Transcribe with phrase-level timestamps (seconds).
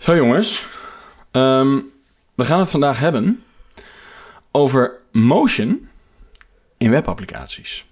[0.00, 0.66] Zo jongens,
[1.30, 1.78] Ehm,
[2.34, 3.42] we gaan het vandaag hebben
[4.50, 5.88] over motion
[6.76, 7.84] in webapplicaties.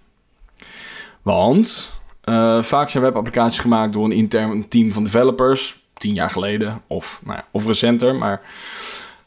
[1.23, 6.83] Want eh, vaak zijn webapplicaties gemaakt door een intern team van developers, tien jaar geleden
[6.87, 8.15] of, nou ja, of recenter.
[8.15, 8.41] Maar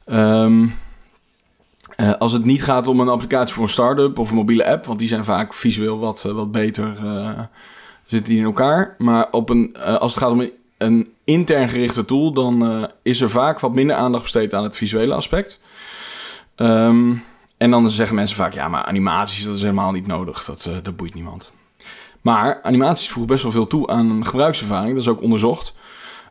[0.06, 0.68] ehm,
[1.96, 4.86] eh, als het niet gaat om een applicatie voor een start-up of een mobiele app,
[4.86, 6.96] want die zijn vaak visueel wat, eh, wat beter,
[8.06, 8.96] zitten die in elkaar.
[8.98, 10.52] Maar op een, als het gaat om een,
[10.82, 14.78] een intern gerichte tool, dan eh, is er vaak wat minder aandacht besteed aan het
[14.78, 15.62] visuele aspect.
[16.56, 17.14] Ehm,
[17.58, 20.46] en dan zeggen mensen vaak, ja, maar animaties, dat is helemaal niet nodig.
[20.46, 21.52] Dat, eh, dat boeit niemand.
[22.22, 24.94] Maar animaties voegen best wel veel toe aan een gebruikservaring.
[24.94, 25.74] Dat is ook onderzocht.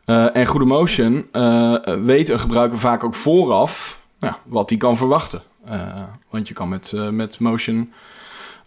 [0.04, 1.26] Eh, en goede motion
[2.04, 5.42] weet een gebruiker vaak ook vooraf ja, wat hij kan verwachten.
[6.30, 7.92] Want je kan met, met motion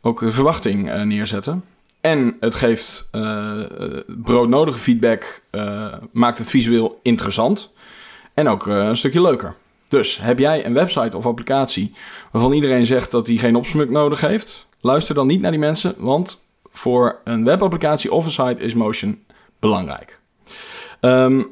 [0.02, 1.64] ook verwachting neerzetten.
[2.04, 7.74] En het geeft eh, eh, broodnodige feedback, eh, maakt het visueel interessant
[8.34, 9.56] en ook een stukje leuker.
[9.88, 11.94] Dus heb jij een website of applicatie
[12.32, 15.96] waarvan iedereen zegt dat hij geen opsmuk nodig heeft, luister dan niet naar die mensen,
[15.98, 19.24] want voor een webapplicatie of een site is motion
[19.60, 20.20] belangrijk.
[21.00, 21.44] Ehm,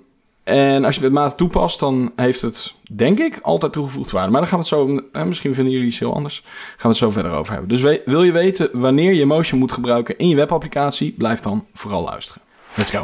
[0.51, 4.31] en als je het mate toepast, dan heeft het, denk ik, altijd toegevoegd waarde.
[4.31, 6.87] Maar dan gaan we het zo, eh, misschien vinden jullie iets heel anders, gaan we
[6.87, 7.69] het zo verder over hebben.
[7.69, 12.03] Dus wil je weten wanneer je motion moet gebruiken in je webapplicatie, blijf dan vooral
[12.03, 12.41] luisteren.
[12.75, 13.01] Let's go.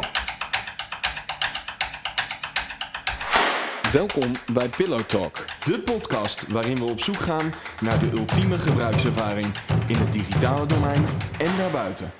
[3.92, 9.46] Welkom bij Pillow Talk, de podcast waarin we op zoek gaan naar de ultieme gebruikservaring
[9.86, 11.04] in het digitale domein
[11.38, 12.12] en daarbuiten.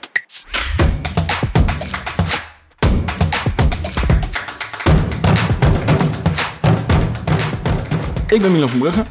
[8.28, 9.02] Ik ben Milan van Brugge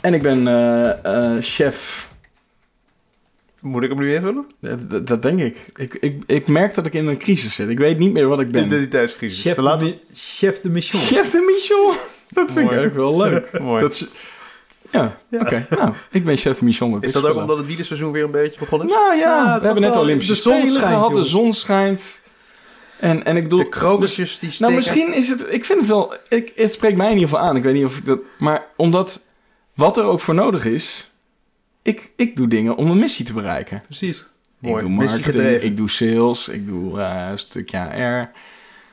[0.00, 2.08] en ik ben eh, eh, chef
[3.60, 4.46] Moet ik hem nu invullen?
[5.04, 5.68] Dat denk ik.
[5.76, 6.22] Ik, ik.
[6.26, 7.68] ik merk dat ik in een crisis zit.
[7.68, 8.64] Ik weet niet meer wat ik ben.
[8.64, 9.42] Identiteitscrisis.
[9.42, 11.02] Chef, de, mi- chef de mission.
[11.02, 11.94] Chef de mission.
[12.28, 12.80] Dat vind Mooi.
[12.80, 13.58] ik ook wel leuk.
[13.60, 13.80] Mooi.
[13.80, 14.06] Dat is,
[14.90, 15.66] ja, oké.
[15.70, 17.02] Nou, ik ben chef de mission.
[17.02, 18.94] Is dat ook omdat het wielerseizoen weer een beetje begonnen is?
[18.94, 19.96] Nou ja, Ja, we hebben net.
[19.96, 21.14] Olympische De zon schijnt, gehad.
[21.14, 22.20] De zon schijnt.
[23.00, 23.58] En, en ik bedoel...
[23.58, 24.74] de krokusjes die steken.
[24.74, 25.52] Nou, misschien is het...
[25.52, 26.14] Ik vind het wel...
[26.28, 27.56] Ik, het spreekt mij in ieder geval aan.
[27.56, 28.18] Ik weet niet of ik dat...
[28.38, 29.24] Maar omdat...
[29.74, 31.10] Wat er ook voor nodig is...
[31.82, 33.82] Ik, ik doe dingen om een missie te bereiken.
[33.84, 34.18] Precies.
[34.60, 34.80] Ik Mooi.
[34.82, 35.66] doe Missie marketing, gedreven.
[35.66, 38.30] ik doe sales, ik doe eh, een stukje HR.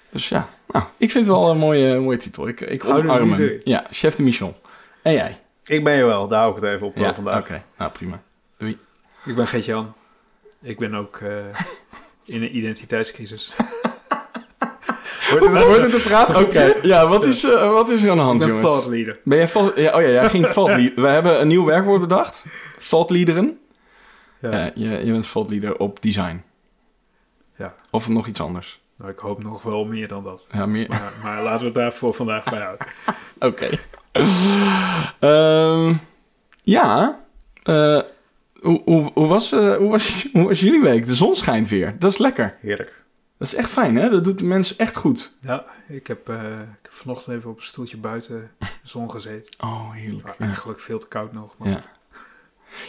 [0.10, 2.48] Dus ja, nou, ik vind het wel een mooie, mooie titel.
[2.48, 3.62] Ik, ik omarm hem.
[3.64, 4.54] Ja, chef de mission.
[5.02, 5.40] En jij?
[5.66, 7.40] Ik ben je wel, daar hou ik het even op eh, Ja, vandaag.
[7.40, 7.64] oké.
[7.78, 8.22] Nou, prima.
[9.26, 9.94] Ik ben Geert-Jan.
[10.62, 11.30] Ik ben ook eh,
[12.36, 13.54] in een identiteitscrisis.
[15.30, 16.36] Wordt het, wordt het een?
[16.36, 18.70] Oké, ja, wat is, eh, wat is er aan de hand, jongens?
[18.70, 19.20] thought leader.
[19.24, 22.46] Ben jij ja, oh ja, jij ging lead- We hebben een nieuw werkwoord bedacht.
[23.10, 23.58] Leaderen.
[24.42, 24.52] Ja.
[24.52, 26.44] Ja, je, je bent leader op design.
[27.58, 27.74] Ja.
[27.92, 28.82] Of nog iets anders.
[28.98, 30.48] Nou, ik hoop nog wel meer dan dat.
[30.52, 30.90] Ja, meer.
[30.90, 32.88] Maar, maar laten we het daar voor vandaag bij houden.
[33.50, 33.70] Oké.
[35.20, 35.94] Ehm,
[36.64, 37.20] ja.
[37.64, 38.02] eh,
[38.62, 41.06] hoe, hoe, hoe, was, eh, hoe, was, hoe was jullie week?
[41.08, 41.96] De zon schijnt weer.
[42.00, 42.58] Dat is lekker.
[42.62, 43.03] Heerlijk.
[43.38, 44.10] Dat is echt fijn, hè?
[44.10, 45.36] Dat doet de mensen echt goed.
[45.42, 49.54] Ja, ik heb, eh, ik heb vanochtend even op een stoeltje buiten de zon gezeten.
[49.60, 50.28] Oh, heerlijk.
[50.28, 50.46] Ja.
[50.46, 51.56] eigenlijk veel te koud nog.
[51.58, 51.82] Maar Ja.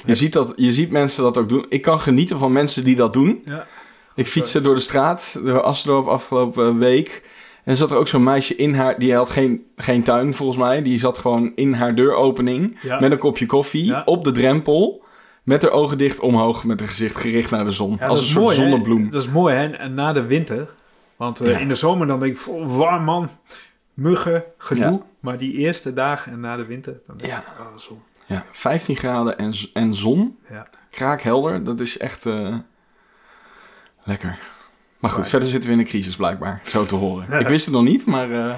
[0.05, 1.67] Je, ziet dat, je ziet mensen dat ook doen.
[1.69, 3.43] Ik kan genieten van mensen die dat doen.
[3.45, 3.67] Ja.
[4.15, 7.29] Ik fietste door de straat, door Assendorp afgelopen week.
[7.65, 8.99] En zat er ook zo'n meisje in haar...
[8.99, 10.83] Die had geen, geen tuin, volgens mij.
[10.83, 12.79] Die zat gewoon in haar deuropening...
[13.01, 15.04] Met een kopje koffie op de drempel...
[15.45, 16.65] met haar ogen dicht omhoog...
[16.65, 17.97] met haar gezicht gericht naar de zon.
[18.01, 18.63] Ja, als een soort mooi, hè?
[18.63, 19.11] zonnebloem.
[19.11, 19.67] Dat is mooi, hè?
[19.69, 20.69] En na de winter.
[21.17, 21.59] Want eh, Ja.
[21.59, 23.31] in de zomer dan denk ik, "Pff, warm man,
[23.95, 24.85] muggen, gedoe.
[24.85, 25.01] Ja.
[25.21, 27.39] Maar die eerste dagen en na de winter, dan denk Ja.
[27.39, 28.03] ik, oh, zon.
[28.27, 30.39] Ja, 15 graden en, en zon.
[30.51, 30.67] Ja.
[30.91, 31.65] Kraakhelder.
[31.65, 32.57] Dat is echt eh,
[34.05, 34.39] lekker.
[34.99, 36.61] Maar goed, verder zitten we in een crisis blijkbaar.
[36.65, 37.33] Zo te horen.
[37.41, 38.31] Ik wist het nog niet, maar...
[38.49, 38.55] eh,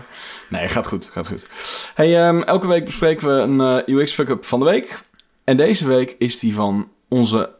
[0.48, 1.10] nee, gaat goed.
[1.12, 1.46] Gaat goed.
[1.94, 3.32] Hey, ehm, elke week bespreken we
[3.64, 5.02] een UX fuck-up van de week.
[5.46, 7.50] En deze week is die van onze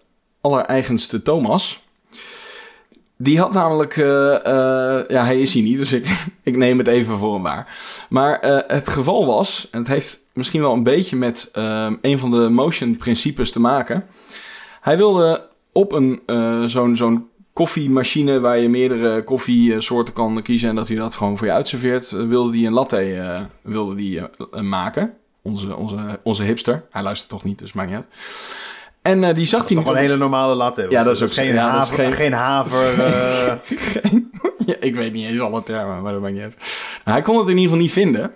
[0.41, 1.83] allereigenste Thomas.
[3.17, 3.97] Die had namelijk...
[3.97, 7.43] eh, eh, ja, hij is hier niet, dus ik, ik neem het even voor hem
[7.43, 7.79] waar.
[8.09, 12.19] Maar eh, het geval was, en het heeft misschien wel een beetje met ehm, een
[12.19, 14.05] van de motion principes te maken.
[14.81, 16.21] Hij wilde op een
[16.71, 21.47] zo'n zo'n koffiemachine waar je meerdere koffiesoorten kan kiezen en dat hij dat gewoon voor
[21.47, 24.23] je uitserveert, wilde hij een latte wilde die,
[24.63, 25.15] maken.
[25.47, 26.85] Onze, onze, onze hipster.
[26.91, 28.07] Hij luistert toch niet, dus maakt niet uit.
[29.03, 30.87] En eh, die zag Dat is hij toch niet een hele normale latte.
[30.91, 31.53] Ja, dat is ook geen, zo.
[31.55, 32.33] Ja, dat is haver, geen- geen...
[32.33, 33.01] haver.
[33.05, 34.31] eh, Geen-
[34.67, 36.57] ja, ik weet niet eens alle termen, maar dat maakt niet uit.
[37.05, 38.33] Nou, hij kon het in ieder geval niet vinden.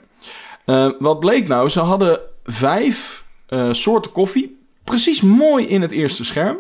[0.64, 1.68] Eh, wat bleek nou?
[1.68, 4.58] Ze hadden vijf eh, soorten koffie.
[4.84, 6.56] Precies mooi in het eerste scherm.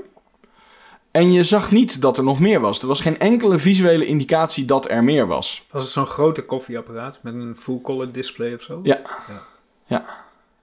[1.10, 2.80] En je zag niet dat er nog meer was.
[2.80, 5.66] Er was geen enkele visuele indicatie dat er meer was.
[5.70, 8.80] Was het zo'n grote koffieapparaat met een full-color display of zo?
[8.82, 9.00] Ja.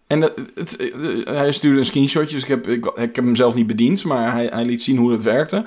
[0.07, 0.21] En
[0.55, 4.03] het, eh, hij stuurde een screenshotje, dus ik heb, ik, heb hem zelf niet bediend,
[4.03, 5.65] maar hij, hij liet zien hoe het werkte.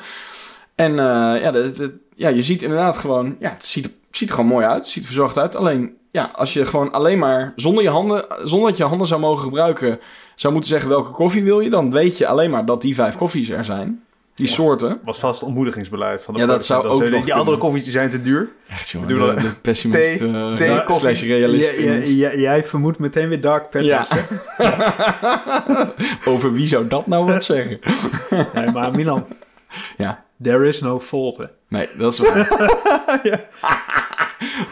[0.74, 4.50] En eh, ja, dat- ja, je ziet inderdaad gewoon, ja, het ziet, ziet er gewoon
[4.50, 5.56] mooi uit, het ziet er verzorgd uit.
[5.56, 9.20] Alleen, ja, als je gewoon alleen maar zonder, je handen, zonder dat je handen zou
[9.20, 10.00] mogen gebruiken,
[10.36, 13.16] zou moeten zeggen welke koffie wil je, dan weet je alleen maar dat die vijf
[13.16, 14.02] koffies er zijn.
[14.40, 14.98] Die soorten.
[15.02, 18.08] Was vast ontmoedigingsbeleid van de Ja, dat zou ook nog Die andere koffies die zijn
[18.08, 18.48] te duur.
[18.68, 21.76] Echt jongen, We doen de, een- de pessimist thee- eh, thee, ja, slash realist.
[21.78, 24.08] Ja, ja, ja, jij vermoedt meteen weer Dark Patterns.
[24.58, 25.88] Ja.
[26.32, 27.78] Over wie zou dat nou wat zeggen?
[28.54, 29.26] Nee, maar Milan,
[29.96, 30.24] Ja.
[30.42, 31.36] there is no fault.
[31.36, 31.44] hè.
[31.68, 32.68] Nee, dat is waar.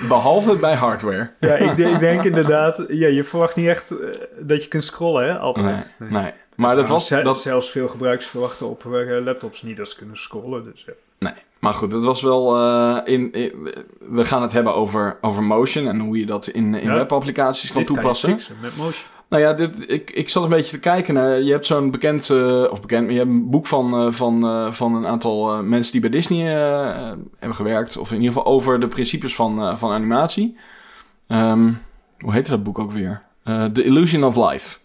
[0.09, 1.31] Behalve bij hardware.
[1.41, 3.97] Ja, ik, denk- ik denk inderdaad, ja, je verwacht niet echt eh,
[4.41, 5.91] dat je kunt scrollen, hè, Nee, altijd.
[5.99, 6.33] nee.
[6.59, 7.09] Maar dat was...
[7.09, 10.65] Dat, Zelfs veel gebruikers verwachten op eh, laptops niet dat ze kunnen scrollen.
[10.65, 10.93] Dus, ja.
[11.19, 12.57] nee, maar goed, dat was wel...
[12.59, 13.75] eh, in, in-
[14.09, 16.95] we gaan het hebben over, over motion en hoe je dat in, in Ja.
[16.95, 18.31] webapplicaties kan toepassen.
[18.31, 19.07] fixen met motion.
[19.29, 21.41] Nou ja, dit, ik, ik zat een beetje te kijken naar...
[21.43, 22.31] Je hebt zo'n bekend...
[22.31, 23.11] eh, of bekend...
[23.11, 26.47] Je hebt een boek van, van, van een aantal mensen die bij Disney
[27.39, 27.97] hebben gewerkt.
[27.97, 30.57] Of in ieder geval over de principes van, van animatie.
[31.27, 31.73] Ehm,
[32.19, 33.23] hoe heette dat boek ook weer?
[33.45, 34.79] The Illusion of Life.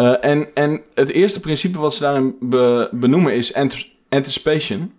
[0.00, 4.92] Eh, en, en het eerste principe wat ze daarin be- benoemen is ant- anticipation.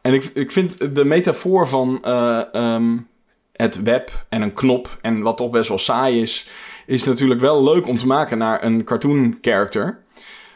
[0.00, 2.96] En ik, ik vind de metafoor van eh, ehm,
[3.52, 4.98] het web en een knop...
[5.00, 6.48] en wat toch best wel saai is
[6.86, 9.98] is natuurlijk wel leuk om te maken naar een cartoon character.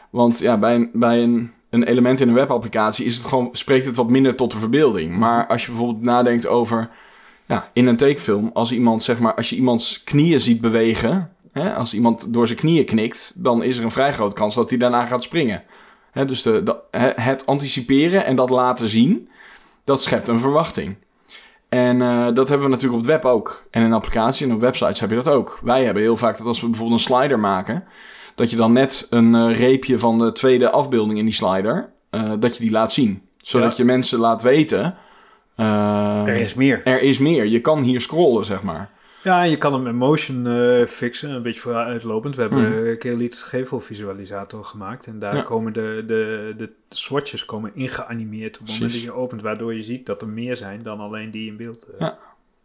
[0.09, 3.85] Want ja, bij, een, bij een, een element in een webapplicatie is het gewoon, spreekt
[3.85, 5.17] het wat minder tot de verbeelding.
[5.17, 6.89] Maar als je bijvoorbeeld nadenkt over
[7.47, 11.73] ja, in een tekenfilm, als iemand zeg maar, als je iemands knieën ziet bewegen, hè,
[11.73, 14.77] als iemand door zijn knieën knikt, dan is er een vrij grote kans dat hij
[14.77, 15.63] daarna gaat springen.
[16.11, 16.75] Hè, dus de, de,
[17.21, 19.29] het anticiperen en dat laten zien,
[19.83, 20.95] dat schept een verwachting.
[21.69, 23.63] En eh, dat hebben we natuurlijk op het web ook.
[23.71, 25.59] En in applicaties en op websites heb je dat ook.
[25.63, 27.83] Wij hebben heel vaak dat als we bijvoorbeeld een slider maken,
[28.35, 32.31] dat je dan net een eh, reepje van de tweede afbeelding in die slider, eh,
[32.39, 33.21] dat je die laat zien.
[33.37, 33.77] Zodat Ja.
[33.77, 34.95] je mensen laat weten,
[35.55, 36.81] Er is meer.
[36.83, 37.45] er is meer.
[37.45, 38.89] Je kan hier scrollen, zeg maar.
[39.27, 42.35] Ja, en je kan hem met motion eh, fixen, een beetje vooruitlopend.
[42.35, 42.87] We hebben Mhm.
[42.87, 45.05] een keer Lied Gevel visualisator gemaakt.
[45.07, 45.41] En daar Ja.
[45.41, 49.41] komen de, de, de swatches komen ingeanimeerd op het moment dat je opent.
[49.41, 52.07] Waardoor je ziet dat er meer zijn dan alleen die in beeld eh, Ja.
[52.07, 52.19] komen.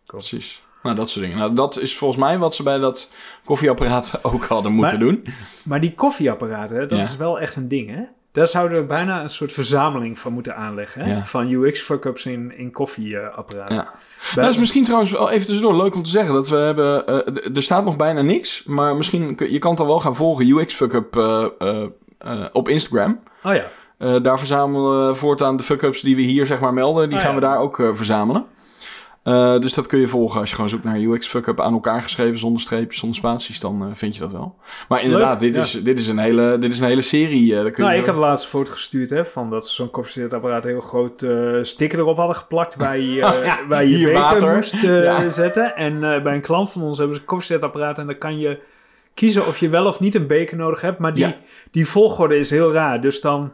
[0.07, 0.63] Precies.
[0.83, 1.39] Nou, dat soort dingen.
[1.41, 3.13] Nou, dat is volgens mij wat ze bij dat
[3.45, 5.25] koffieapparaat ook hadden moeten Maar- doen.
[5.65, 7.05] Maar die koffieapparaten, dat Ja.
[7.05, 8.03] is wel echt een ding, hè?
[8.33, 11.21] Daar zouden we bijna een soort verzameling van moeten aanleggen, hè?
[11.25, 13.75] Van UX-fuck-ups in, in koffieapparaten.
[13.77, 13.95] Ja.
[14.35, 17.07] Dat is misschien trouwens wel even tussendoor leuk om te zeggen dat we hebben.
[17.07, 20.49] eh, er staat nog bijna niks, maar misschien je kan het al wel gaan volgen.
[20.49, 21.45] UX Fuckup eh,
[22.19, 23.19] eh, op Instagram.
[23.45, 27.09] Oh ja, daar verzamelen we voortaan de fuck-ups die we hier zeg maar melden.
[27.09, 27.41] Die Ah, gaan ja.
[27.41, 28.45] we daar ook verzamelen.
[29.23, 32.03] Eh, dus dat kun je volgen als je gewoon zoekt naar UX fuck-up aan elkaar
[32.03, 34.55] geschreven zonder streepjes, zonder spaties, dan eh, vind je dat wel.
[34.89, 35.61] Maar inderdaad, dit, ja.
[35.61, 37.53] is, dit, is een hele, dit is een hele serie.
[37.55, 39.91] daar kun je nou, ik had laatst een foto gestuurd, hè, van dat ze zo'n
[39.91, 41.27] koffiezetapparaat heel groot
[41.63, 44.55] sticker erop hadden geplakt waar je, Ja, waar je beker water.
[44.55, 45.31] moest Ja.
[45.31, 45.77] zetten.
[45.77, 48.59] En bij een klant van ons hebben ze een koffiezetapparaat en dan kan je
[49.15, 50.99] kiezen of je wel of niet een beker nodig hebt.
[50.99, 51.37] Maar die,
[51.71, 53.53] die volgorde is heel raar, dus dan...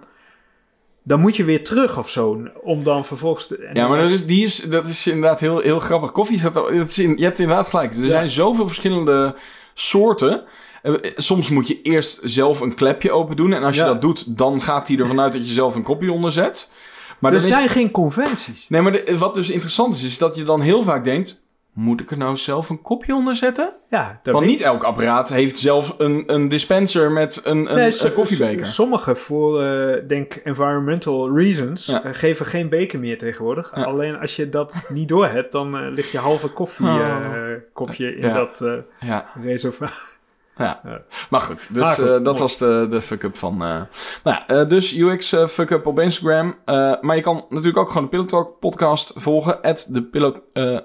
[1.09, 3.47] Dan moet je weer terug of zo, om dan vervolgens...
[3.47, 6.13] Te, Ja, maar dat is, die is, dat is inderdaad heel, heel grappig.
[6.13, 7.95] Koffie is dat, dat is in, je hebt inderdaad gelijk.
[7.95, 8.09] Er Ja.
[8.09, 9.35] zijn zoveel verschillende
[9.75, 10.43] soorten.
[10.83, 13.53] Eh, Soms moet je eerst zelf een klepje open doen.
[13.53, 13.87] En als je Ja.
[13.87, 16.71] dat doet, dan gaat hij ervan uit dat je zelf een kopje onder zet.
[17.19, 18.67] Maar er is- zijn geen conventies.
[18.69, 21.41] Nee, maar de- wat dus interessant is, is dat je dan heel vaak denkt...
[21.81, 23.73] Moet ik er nou zelf een kopje onder zetten?
[23.89, 27.87] Ja, dat Want niet elk apparaat heeft zelf een, een dispenser met een, een, Nee,
[27.87, 28.67] een so- koffiebeker.
[28.67, 32.03] Sommige voor, eh, denk environmental reasons, Ja.
[32.05, 33.73] eh, geven geen beker meer tegenwoordig.
[33.75, 33.83] Ja.
[33.83, 38.35] Alleen als je dat niet door hebt, dan eh, ligt je halve koffiekopje kopje in
[38.35, 38.65] dat
[39.01, 40.17] Ja, reservoir.
[40.59, 40.81] Ja.
[40.85, 41.01] Ja.
[41.31, 43.53] Maar goed, dus Ah, goed, eh, dat was de, de fuck-up van...
[43.53, 43.87] eh, nou
[44.23, 46.55] ja, eh, dus UX fuck-up op Instagram.
[47.01, 49.63] Maar je kan natuurlijk ook gewoon de Pillow Talk podcast volgen.
[49.63, 50.37] At de Pillow...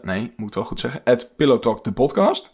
[0.01, 1.01] nee, moet ik wel goed zeggen.
[1.03, 2.51] At Pillow Talk de podcast.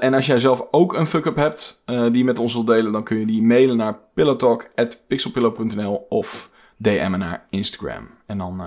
[0.00, 2.92] En als jij zelf ook een fuck-up hebt die je met ons wilt delen...
[2.92, 8.08] dan kun je die mailen naar pillowtalk.pixelpillow.nl of DM'en naar Instagram.
[8.26, 8.62] En dan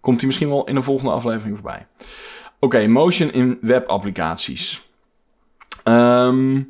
[0.00, 1.86] komt die misschien wel in een volgende aflevering voorbij.
[2.58, 4.86] Oké, motion in webapplicaties.
[5.84, 6.60] Ehm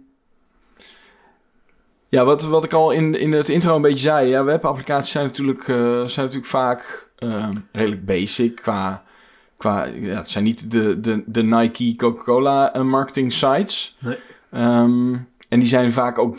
[2.09, 4.29] ja, wat, wat ik al in, in het intro een beetje zei.
[4.29, 9.03] Ja, webapplicaties zijn natuurlijk, eh, zijn natuurlijk vaak eh, redelijk basic qua...
[9.57, 13.97] qua ja, het zijn niet de, de, de Nike, Coca-Cola eh, marketing sites.
[13.99, 14.17] Nee.
[14.51, 15.15] Ehm,
[15.49, 16.39] en die zijn vaak ook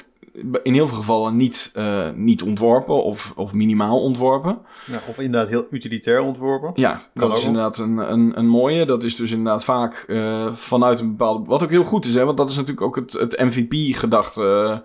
[0.63, 4.59] in heel veel gevallen niet, eh, niet ontworpen of, of minimaal ontworpen.
[4.85, 6.71] Ja, of inderdaad heel utilitair ontworpen.
[6.75, 8.85] Ja, Kan dat ook is inderdaad een, een, een mooie.
[8.85, 10.05] Dat is dus inderdaad vaak
[10.51, 11.45] vanuit een bepaalde...
[11.45, 14.81] Wat ook heel goed is, hè, want dat is natuurlijk ook het, het MVP-gedachte.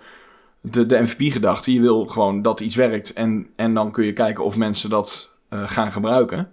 [0.70, 1.72] De, de MVP-gedachte.
[1.72, 5.34] Je wil gewoon dat iets werkt en, en dan kun je kijken of mensen dat
[5.48, 6.50] eh, gaan gebruiken.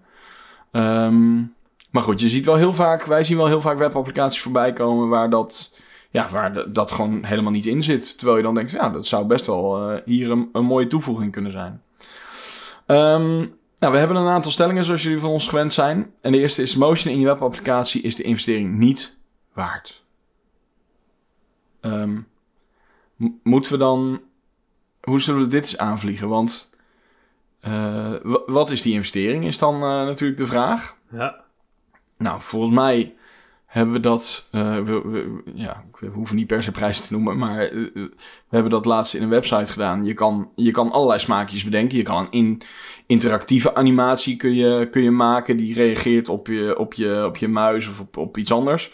[0.72, 1.36] Ehm,
[1.90, 3.04] maar goed, je ziet wel heel vaak...
[3.04, 5.78] Wij zien wel heel vaak webapplicaties voorbij komen waar dat...
[6.10, 8.18] Ja, waar dat gewoon helemaal niet in zit.
[8.18, 11.32] Terwijl je dan denkt, ja, dat zou best wel eh, hier een, een mooie toevoeging
[11.32, 11.82] kunnen zijn.
[12.86, 13.38] Ehm,
[13.78, 16.12] nou, we hebben een aantal stellingen zoals jullie van ons gewend zijn.
[16.22, 19.18] En de eerste is: motion in je webapplicatie is de investering niet
[19.54, 20.04] waard.
[21.82, 22.26] Ehm, m-
[23.44, 24.22] moeten we dan.
[25.02, 26.28] Hoe zullen we dit eens aanvliegen?
[26.28, 26.70] Want.
[27.60, 29.46] eh, wa- wat is die investering?
[29.46, 30.96] Is dan eh, natuurlijk de vraag.
[31.12, 31.44] Ja.
[32.18, 33.14] Nou, volgens mij
[33.66, 34.48] hebben we dat.
[34.52, 37.58] eh, we, we- ja, we hoeven niet per se prijzen te noemen, maar
[37.94, 38.12] we
[38.50, 40.06] hebben dat laatst in een website gedaan.
[40.06, 41.98] Je kan, je kan allerlei smaakjes bedenken.
[41.98, 42.62] Je kan een in,
[43.06, 47.48] interactieve animatie kun je, kun je maken die reageert op je, op je, op je
[47.48, 48.92] muis of op, op iets anders.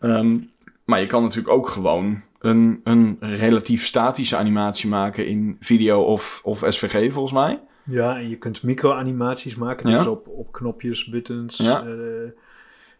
[0.00, 0.38] Ehm,
[0.84, 6.40] maar je kan natuurlijk ook gewoon een, een relatief statische animatie maken in video of,
[6.44, 7.60] of SVG, volgens mij.
[7.84, 9.90] Ja, en je kunt micro-animaties maken.
[9.90, 9.96] Ja.
[9.96, 11.82] Dus op, op knopjes, buttons, Ja.
[11.86, 12.30] eh,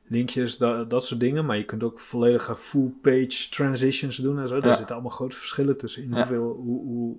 [0.06, 1.44] linkjes, dat, dat soort dingen.
[1.46, 4.60] Maar je kunt ook volledige full-page transitions doen en zo.
[4.60, 4.76] Daar Ja.
[4.76, 6.02] zitten allemaal grote verschillen tussen.
[6.02, 7.16] In hoeveel, hoe, hoe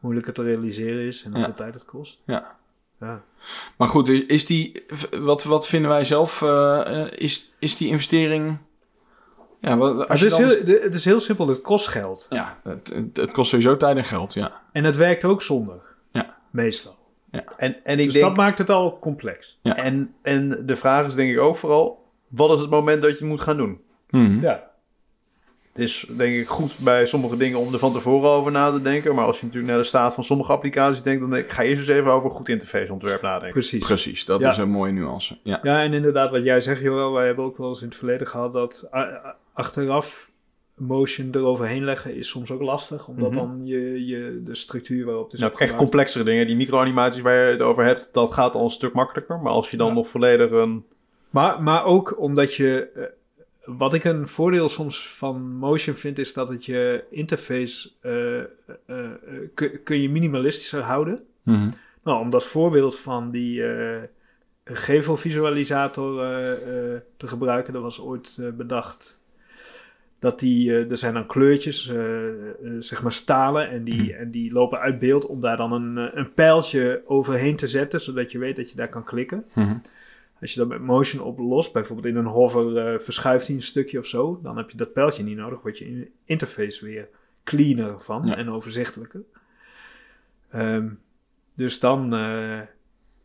[0.00, 2.20] moeilijk het te realiseren is en hoeveel tijd het kost.
[2.24, 2.58] Ja.
[3.00, 3.22] Ja.
[3.76, 6.42] Maar goed, is die, wat, wat vinden wij zelf?
[6.42, 8.58] eh, eh, is, is die investering.
[9.60, 12.26] Ja, als Het is, dan- heel, het is heel simpel, het kost geld.
[12.30, 14.60] ja het, het, het kost sowieso tijd en geld, ja.
[14.72, 15.80] En het werkt ook zonder.
[16.12, 16.36] Ja.
[16.50, 16.98] Meestal.
[17.56, 19.58] En, en ik dus denk, dat maakt het al complex.
[19.62, 19.76] Ja.
[19.76, 23.16] en, en de vraag is denk ik ook vooral, wat is het moment dat je
[23.18, 23.80] het moet gaan doen?
[24.10, 24.40] Mhm.
[24.40, 24.68] Ja.
[25.72, 28.82] Het is denk ik goed bij sommige dingen om er van tevoren over na te
[28.82, 29.14] denken.
[29.14, 31.62] Maar als je natuurlijk naar de staat van sommige applicaties denkt, dan denk ik, ga
[31.62, 33.52] eerst eens even over goed interfaceontwerp nadenken.
[33.52, 33.86] Precies.
[33.86, 34.50] Precies, dat Ja.
[34.50, 35.38] is een mooie nuance.
[35.42, 37.96] Ja, Ja, en inderdaad, wat jij zegt, Joël, wij hebben ook wel eens in het
[37.96, 40.30] verleden gehad dat a- a- achteraf
[40.74, 43.38] motion eroverheen leggen is soms ook lastig, omdat Mhm.
[43.38, 46.46] dan je, je de structuur waarop het is Nou, echt complexere dingen.
[46.46, 49.38] Die microanimaties waar je het over hebt, dat gaat al een stuk makkelijker.
[49.40, 49.92] Maar als je dan Ja.
[49.94, 50.84] nog volledig een...
[51.30, 52.90] Maar, maar ook omdat je.
[52.94, 53.02] eh,
[53.64, 57.90] wat ik een voordeel soms van Motion vind, is dat het je interface.
[58.00, 58.38] eh,
[58.86, 59.10] eh,
[59.54, 61.24] kun, kun je minimalistischer houden.
[61.42, 61.70] Mhm.
[62.04, 64.02] Nou, om dat voorbeeld van die eh
[64.64, 66.14] gevelvisualisator
[67.16, 69.18] te gebruiken, dat was ooit bedacht.
[70.20, 72.32] Dat die, eh, er zijn dan kleurtjes, eh, eh,
[72.78, 76.32] zeg maar stalen, en die, en die lopen uit beeld om daar dan een, een
[76.34, 79.44] pijltje overheen te zetten, zodat je weet dat je daar kan klikken.
[79.54, 79.74] Mhm.
[80.40, 84.06] Als je dat met motion oplost, bijvoorbeeld in een hover verschuift hij een stukje of
[84.06, 87.08] zo, dan heb je dat pijltje niet nodig, wordt je in- interface weer
[87.44, 88.36] cleaner van Ja.
[88.36, 89.22] en overzichtelijker.
[90.50, 90.88] Ehm,
[91.56, 92.58] dus dan, eh,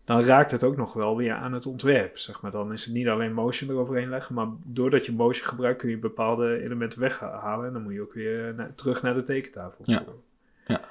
[0.06, 2.52] dan raakt het ook nog wel weer aan het ontwerp, zeg maar.
[2.52, 5.98] Dan is het niet alleen motion eroverheen leggen, maar doordat je motion gebruikt kun je
[5.98, 9.84] bepaalde elementen weghalen en dan moet je ook weer na- terug naar de tekentafel.
[9.86, 10.84] Ja.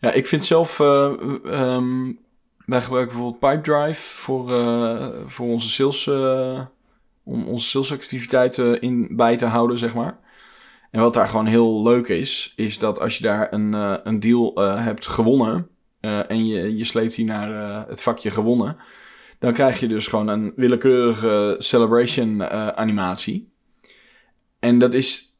[0.00, 1.12] Ja, ik vind zelf, eh,
[1.44, 2.12] ehm,
[2.66, 6.60] wij gebruiken bijvoorbeeld Pipedrive voor, eh, voor onze sales, eh,
[7.22, 10.18] om onze salesactiviteiten in bij te houden, zeg maar.
[10.90, 13.72] En wat daar gewoon heel leuk is, is dat als je daar een,
[14.08, 15.68] een deal hebt gewonnen
[16.04, 18.76] eh, en je, je sleept die naar eh, het vakje gewonnen,
[19.38, 23.52] dan krijg je dus gewoon een willekeurige celebration eh, animatie.
[24.58, 25.34] En dat is,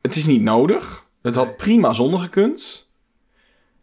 [0.00, 1.04] het is niet nodig.
[1.22, 2.88] Het had prima zonder gekund.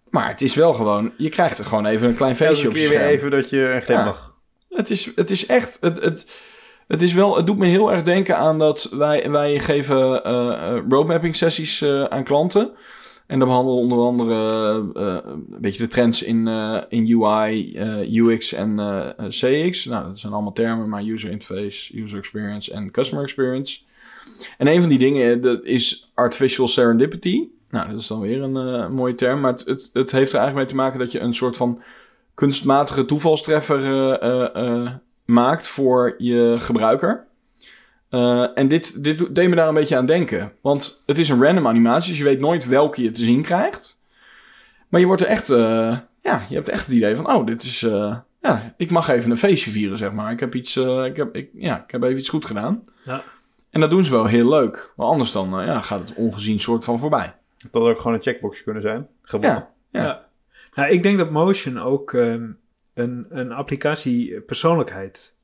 [0.09, 2.75] Maar het is wel gewoon, je krijgt er gewoon even een klein Elke feestje op
[2.75, 4.35] je weer even dat je een glimlach...
[4.69, 6.31] Het is, het is echt, het, het,
[6.87, 10.21] het is wel, het doet me heel erg denken aan dat wij, wij geven
[10.89, 12.71] roadmapping sessies aan klanten.
[13.27, 18.13] En dan behandelen onder andere eh, een beetje de trends in, eh, in UI, eh,
[18.13, 19.85] UX en eh, eh, CX.
[19.85, 23.79] Nou, dat zijn allemaal termen, maar user interface, user experience en customer experience.
[24.57, 27.47] En een van die dingen dat is artificial serendipity.
[27.69, 30.39] Nou, dat is dan weer een eh, mooie term, maar het, het, het heeft er
[30.39, 31.81] eigenlijk mee te maken dat je een soort van
[32.33, 34.91] kunstmatige toevalstreffer eh, eh, eh,
[35.25, 37.26] maakt voor je gebruiker.
[38.09, 40.53] Eh, en dit, dit deed me daar een beetje aan denken.
[40.61, 43.99] Want het is een random animatie, dus je weet nooit welke je te zien krijgt.
[44.87, 47.63] Maar je wordt er echt, eh, ja, je hebt echt het idee van, oh, dit
[47.63, 50.31] is, eh, ja, ik mag even een feestje vieren, zeg maar.
[50.31, 52.83] Ik heb iets, eh, ik heb, ik, ja, ik heb even iets goed gedaan.
[53.03, 53.23] Ja.
[53.69, 54.93] En dat doen ze wel heel leuk.
[54.95, 57.35] Maar anders dan, eh, ja, gaat het ongezien soort van voorbij.
[57.57, 59.07] Dat had ook gewoon een checkboxje kunnen zijn.
[59.21, 59.67] Gewonnen.
[59.91, 60.03] Ja.
[60.03, 60.25] Ja.
[60.73, 62.51] Nou, ik denk dat Motion ook ehm,
[62.93, 65.35] een, een applicatie persoonlijkheid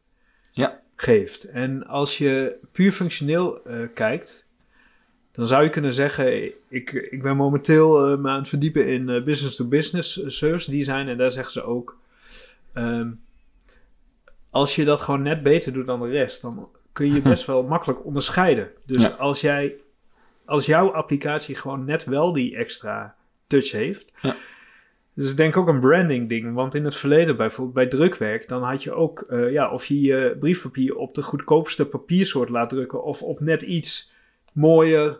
[0.51, 0.73] Ja.
[0.95, 1.43] Geeft.
[1.43, 4.47] En als je puur functioneel eh, kijkt,
[5.31, 9.09] dan zou je kunnen zeggen, ik, ik ben momenteel eh, me aan het verdiepen in
[9.09, 11.07] eh, business-to-business service design.
[11.07, 11.97] En daar zeggen ze ook,
[12.73, 13.11] ehm,
[14.49, 17.45] als je dat gewoon net beter doet dan de rest, dan kun je je best
[17.53, 18.71] wel makkelijk onderscheiden.
[18.85, 19.09] Dus Ja.
[19.09, 19.75] als jij,
[20.45, 23.15] als jouw applicatie gewoon net wel die extra
[23.47, 24.11] touch heeft.
[24.21, 24.35] Ja.
[25.15, 26.53] Dus ik denk ook een branding ding.
[26.53, 30.01] Want in het verleden, bijvoorbeeld bij drukwerk, dan had je ook, eh, ja, of je
[30.01, 34.11] je briefpapier op de goedkoopste papiersoort laat drukken, of op net iets
[34.53, 35.19] mooier.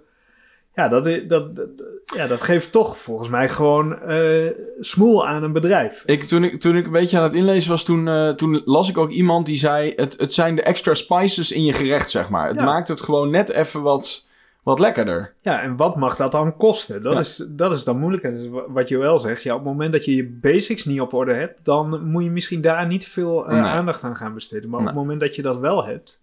[0.76, 1.68] Ja, dat, dat, dat,
[2.16, 4.48] ja, dat geeft toch volgens mij gewoon eh
[4.80, 6.04] smoel aan een bedrijf.
[6.06, 8.90] Ik, toen, ik, toen ik een beetje aan het inlezen was, toen, eh, toen las
[8.90, 9.94] ik ook iemand die zei...
[9.96, 12.48] Het, het zijn de extra spices in je gerecht, zeg maar.
[12.48, 12.64] Het Ja.
[12.66, 14.28] maakt het gewoon net even wat,
[14.64, 15.34] wat lekkerder.
[15.42, 17.04] Ja, en wat mag dat dan kosten?
[17.04, 17.20] Dat, Ja.
[17.20, 18.24] is, dat is dan moeilijk.
[18.24, 21.02] En wa- wat je wel zegt, ja, op het moment dat je je basics niet
[21.02, 23.62] op orde hebt, dan moet je misschien daar niet veel eh, Nee.
[23.72, 24.70] aandacht aan gaan besteden.
[24.70, 26.22] Maar op het moment dat je dat wel hebt,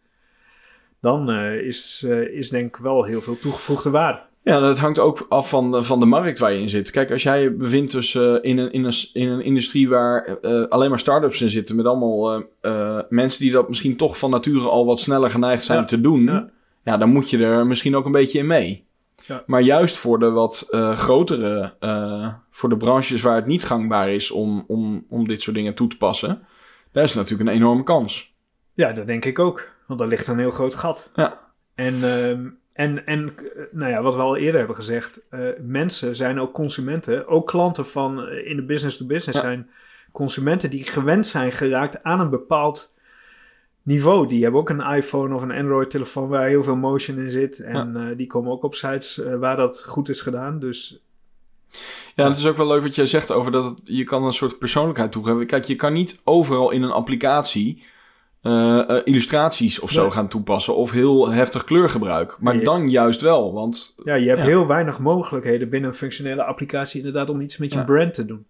[1.01, 4.21] dan eh, is, eh, is denk ik wel heel veel toegevoegde waarde.
[4.43, 6.91] Ja, dat hangt ook af van, de- van de markt waar je in zit.
[6.91, 10.91] Kijk, als jij je bevindt dus, in, een, in, een, in een industrie waar alleen
[10.91, 11.77] maar start-ups in zitten...
[11.77, 12.43] met allemaal
[13.09, 16.25] mensen die dat misschien toch van nature al wat sneller geneigd zijn Ja, te doen...
[16.25, 16.49] ja.
[16.85, 16.97] Ja.
[16.97, 18.89] dan moet je er misschien ook een beetje in mee.
[19.27, 19.43] Ja.
[19.47, 21.75] Maar juist voor de wat eh, grotere...
[21.81, 25.75] eh, voor de branches waar het niet gangbaar is om, om, om dit soort dingen
[25.75, 26.47] toe te passen...
[26.93, 28.35] daar is natuurlijk een enorme kans.
[28.75, 29.69] Ja, dat denk ik ook.
[29.87, 31.11] Want daar ligt een heel groot gat.
[31.15, 31.39] Ja.
[31.75, 35.21] En, ehm, en, en eh, nou ja, wat we al eerder hebben gezegd,
[35.61, 39.45] mensen zijn ook consumenten, ook klanten van in de business-to-business Ja.
[39.45, 39.71] zijn
[40.13, 42.95] consumenten die gewend zijn geraakt aan een bepaald
[43.91, 44.27] niveau.
[44.29, 47.59] Die hebben ook een iPhone of een Android-telefoon waar heel veel motion in zit.
[47.61, 50.59] En eh, die komen ook op sites eh, waar dat goed is gedaan.
[50.59, 51.03] Dus
[52.15, 54.33] Ja, het is ook wel leuk wat jij zegt over dat het- je kan een
[54.33, 55.47] soort persoonlijkheid toegeven.
[55.47, 57.83] Kijk, je kan niet overal in een applicatie
[58.43, 60.11] eh, illustraties of zo Nee.
[60.11, 60.77] gaan toepassen.
[60.77, 62.37] Of heel heftig kleurgebruik.
[62.41, 62.65] Maar Nee.
[62.65, 64.47] dan juist wel, want ja, je hebt Ja.
[64.47, 67.85] heel weinig mogelijkheden binnen een functionele applicatie inderdaad om iets met je Ja.
[67.85, 68.47] brand te doen.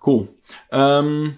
[0.00, 0.36] cool.
[0.68, 1.30] Ehm,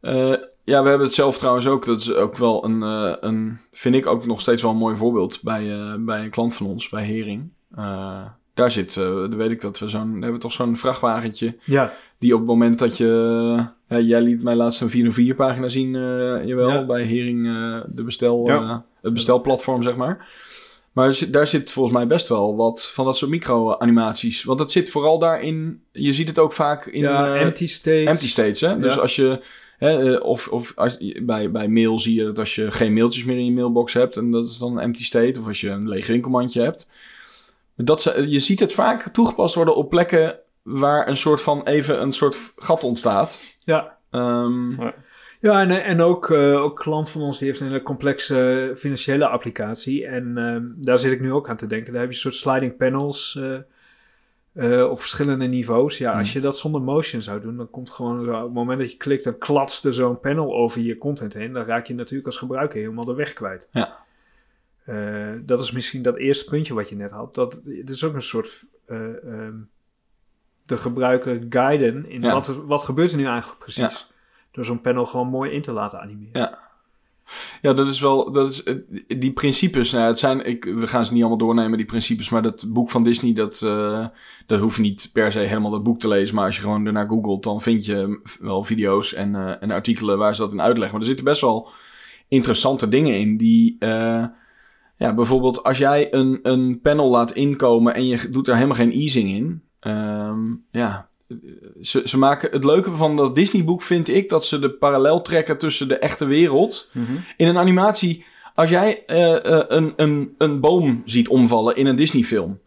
[0.00, 1.86] eh, ja, we hebben het zelf trouwens ook.
[1.86, 4.96] Dat is ook wel een, eh, een vind ik ook nog steeds wel een mooi
[4.96, 7.52] voorbeeld bij, eh, bij een klant van ons, bij Hering.
[7.76, 8.20] Eh,
[8.54, 12.32] daar zit, dan weet ik dat we zo'n, we hebben toch zo'n vrachtwagentje Ja, Die
[12.32, 13.66] op het moment dat je...
[13.88, 15.90] jij liet mij laatst een 404 pagina zien,
[16.46, 16.84] jawel, Ja.
[16.84, 17.44] bij Hering,
[17.86, 18.84] de bestel, Ja.
[19.02, 20.26] het bestelplatform, zeg maar.
[20.92, 24.44] Maar daar zit volgens mij best wel wat van dat soort micro-animaties.
[24.44, 25.82] Want het zit vooral daarin...
[25.92, 28.06] Je ziet het ook vaak in ja empty states.
[28.06, 28.78] empty states, hè?
[28.78, 29.40] Dus als je...
[29.82, 33.24] Hè, eh, of of als, bij, bij mail zie je dat als je geen mailtjes
[33.24, 34.16] meer in je mailbox hebt...
[34.16, 35.40] en dat is dan een empty state.
[35.40, 36.90] Of als je een leeg winkelmandje hebt.
[37.76, 40.38] Dat ze, je ziet het vaak toegepast worden op plekken...
[40.62, 43.40] waar een soort van even een soort gat ontstaat.
[43.64, 43.98] Ja.
[44.10, 44.72] Ehm,
[45.40, 48.72] Ja, en, en ook, eh, ook een klant van ons die heeft een hele complexe
[48.76, 50.06] financiële applicatie.
[50.06, 51.92] En ehm, daar zit ik nu ook aan te denken.
[51.92, 53.58] Daar heb je een soort sliding panels eh,
[54.52, 55.98] eh, op verschillende niveaus.
[55.98, 58.90] Ja, als je dat zonder motion zou doen, dan komt gewoon op het moment dat
[58.90, 61.52] je klikt, dan klatst er zo'n panel over je content heen.
[61.52, 63.68] Dan raak je natuurlijk als gebruiker helemaal de weg kwijt.
[63.70, 64.00] Ja.
[64.84, 67.34] Eh, dat is misschien dat eerste puntje wat je net had.
[67.34, 69.54] Dat, het is ook een soort eh, ehm,
[70.66, 72.32] de gebruiker guiden in Ja.
[72.32, 73.82] wat, wat gebeurt er nu eigenlijk precies.
[73.82, 74.14] Ja.
[74.50, 76.40] Door zo'n panel gewoon mooi in te laten animeren.
[76.40, 76.70] Ja.
[77.62, 78.32] Ja, dat is wel.
[78.32, 81.76] Dat is, eh, die principes, nou, het zijn, ik, we gaan ze niet allemaal doornemen,
[81.76, 82.28] die principes.
[82.28, 84.06] Maar dat boek van Disney, dat, eh,
[84.46, 86.34] dat hoef je niet per se helemaal dat boek te lezen.
[86.34, 90.18] Maar als je gewoon ernaar googelt, dan vind je wel video's en, eh, en artikelen
[90.18, 90.92] waar ze dat in uitleggen.
[90.92, 91.68] Maar er zitten best wel
[92.28, 93.36] interessante dingen in.
[93.36, 93.76] Die,
[94.96, 98.92] ja, bijvoorbeeld als jij een, een panel laat inkomen en je doet er helemaal geen
[98.92, 99.62] easing in.
[99.80, 100.40] ehm,
[100.70, 101.08] ja,
[101.80, 105.58] ze, ze maken het leuke van dat Disney-boek vind ik dat ze de parallel trekken
[105.58, 106.90] tussen de echte wereld
[107.36, 111.96] in een animatie, als jij eh, eh, een, een, een boom ziet omvallen in een
[111.96, 112.58] Disney-film.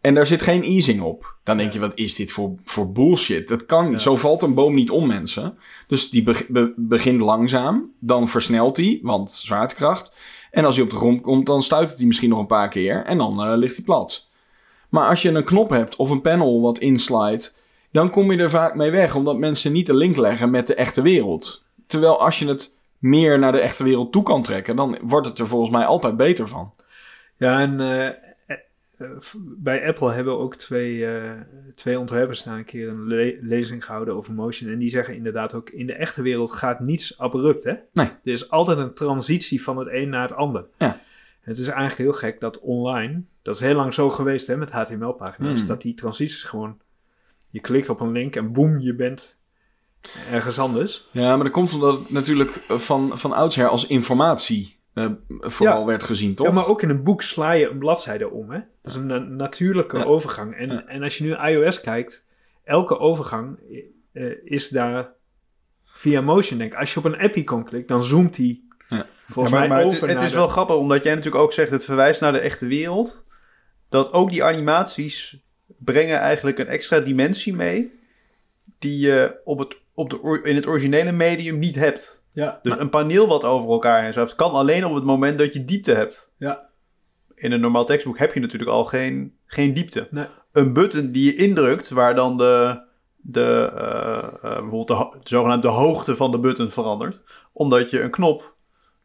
[0.00, 1.34] En daar zit geen easing op.
[1.44, 3.48] Dan denk je, wat is dit voor, voor bullshit?
[3.48, 3.92] Dat kan niet.
[3.92, 3.98] Ja.
[3.98, 5.58] Zo valt een boom niet om, mensen.
[5.86, 7.90] Dus die beg- be- begint langzaam.
[7.98, 10.16] Dan versnelt hij, want zwaartekracht.
[10.50, 13.04] En als hij op de grond komt, dan stuit hij misschien nog een paar keer.
[13.04, 14.26] En dan eh, ligt hij plat.
[14.88, 17.61] Maar als je een knop hebt of een panel wat inslijt...
[17.92, 19.14] dan kom je er vaak mee weg.
[19.14, 21.64] Omdat mensen niet de link leggen met de echte wereld.
[21.86, 24.76] Terwijl als je het meer naar de echte wereld toe kan trekken...
[24.76, 26.72] dan wordt het er volgens mij altijd beter van.
[27.36, 28.14] Ja, en eh, eh,
[28.98, 29.06] eh,
[29.56, 31.06] bij Apple hebben ook twee,
[31.74, 34.70] twee ontwerpers daar een keer een le- lezing gehouden over motion.
[34.70, 37.72] En die zeggen inderdaad ook, in de echte wereld gaat niets abrupt, hè?
[37.92, 38.06] Nee.
[38.06, 40.64] Er is altijd een transitie van het een naar het ander.
[40.78, 41.00] Ja.
[41.40, 44.70] Het is eigenlijk heel gek dat online, dat is heel lang zo geweest hè, met
[44.70, 45.68] HTML-pagina's, Hmm.
[45.68, 46.78] dat die transities gewoon,
[47.52, 49.38] je klikt op een link en boem, je bent
[50.30, 51.08] ergens anders.
[51.10, 55.84] Ja, maar dat komt omdat het natuurlijk van, van oudsher als informatie eh, vooral Ja.
[55.86, 56.46] werd gezien, toch?
[56.46, 58.58] Ja, maar ook in een boek sla je een bladzijde om, hè?
[58.82, 60.04] Dat is een na- natuurlijke Ja.
[60.04, 60.54] overgang.
[60.56, 60.84] En, Ja.
[60.86, 62.26] en als je nu iOS kijkt,
[62.64, 63.58] elke overgang
[64.12, 65.08] eh, is daar
[65.84, 66.78] via motion, denk ik.
[66.78, 69.06] Als je op een app-icon klikt, dan zoomt hij Ja.
[69.28, 71.14] volgens Ja, maar, mij maar over het, het naar is de- wel grappig, omdat jij
[71.14, 73.24] natuurlijk ook zegt, het verwijst naar de echte wereld.
[73.88, 75.42] Dat ook die animaties
[75.84, 77.92] brengen eigenlijk een extra dimensie mee,
[78.78, 82.24] die je op het, op de, in het originele medium niet hebt.
[82.32, 85.52] Ja, Dus een paneel wat over elkaar heen schuift, kan alleen op het moment dat
[85.52, 86.32] je diepte hebt.
[86.36, 86.68] ja,
[87.34, 90.08] In een normaal tekstboek heb je natuurlijk al geen, geen diepte.
[90.10, 90.26] nee.
[90.52, 92.80] Een button die je indrukt, waar dan de,
[93.16, 97.22] de, eh, eh, bijvoorbeeld de, de zogenaamde hoogte van de button verandert.
[97.52, 98.54] Omdat je een knop...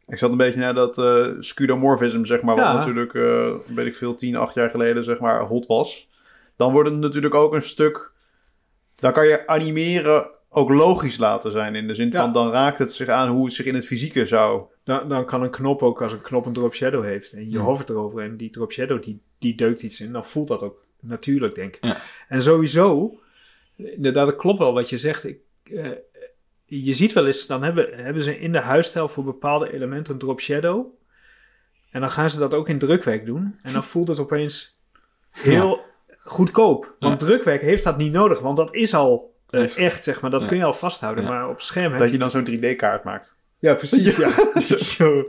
[0.06, 1.02] Ik zat een beetje naar dat
[1.38, 2.64] skeuomorphism, zeg maar, Ja.
[2.66, 3.12] wat natuurlijk,
[3.74, 6.08] weet ik veel, 10, 8 jaar geleden, zeg maar, hot was.
[6.58, 8.10] Dan wordt het natuurlijk ook een stuk...
[8.96, 11.74] Dan kan je animeren ook logisch laten zijn.
[11.74, 12.22] In de zin Ja.
[12.22, 14.62] van, dan raakt het zich aan hoe het zich in het fysieke zou...
[14.84, 17.50] Dan, dan kan een knop ook, als een knop een drop shadow heeft en je
[17.58, 17.60] Ja.
[17.60, 20.84] hovert erover en die drop shadow die, die deukt iets in, dan voelt dat ook
[21.00, 21.84] natuurlijk, denk ik.
[21.84, 21.96] Ja.
[22.28, 23.18] En sowieso,
[23.76, 25.24] inderdaad, dat klopt wel wat je zegt.
[25.24, 25.86] Ik, eh,
[26.64, 30.18] je ziet wel eens, dan hebben, hebben ze in de huisstijl voor bepaalde elementen een
[30.18, 30.86] drop shadow.
[31.90, 33.58] En dan gaan ze dat ook in drukwerk doen.
[33.62, 34.78] En dan voelt het opeens
[35.30, 35.80] heel
[36.28, 36.94] goedkoop.
[36.98, 39.76] Want drukwerk heeft dat niet nodig, want dat is al eh, Echt.
[39.76, 40.30] echt, zeg maar.
[40.30, 40.48] Dat Ja.
[40.48, 41.24] kun je al vasthouden.
[41.24, 41.30] Ja.
[41.30, 43.36] Maar op scherm heb Dat je dan zo'n 3D-kaart maakt.
[43.58, 44.16] ja, precies.
[44.16, 44.30] Ja.
[44.96, 45.24] Zo.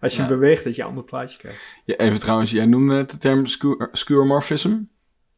[0.00, 0.28] Als je Ja.
[0.28, 1.60] hem beweegt, dat je een ander plaatje krijgt.
[1.84, 3.46] Ja, even trouwens, jij noemde het de term
[3.92, 4.76] skeuomorphism.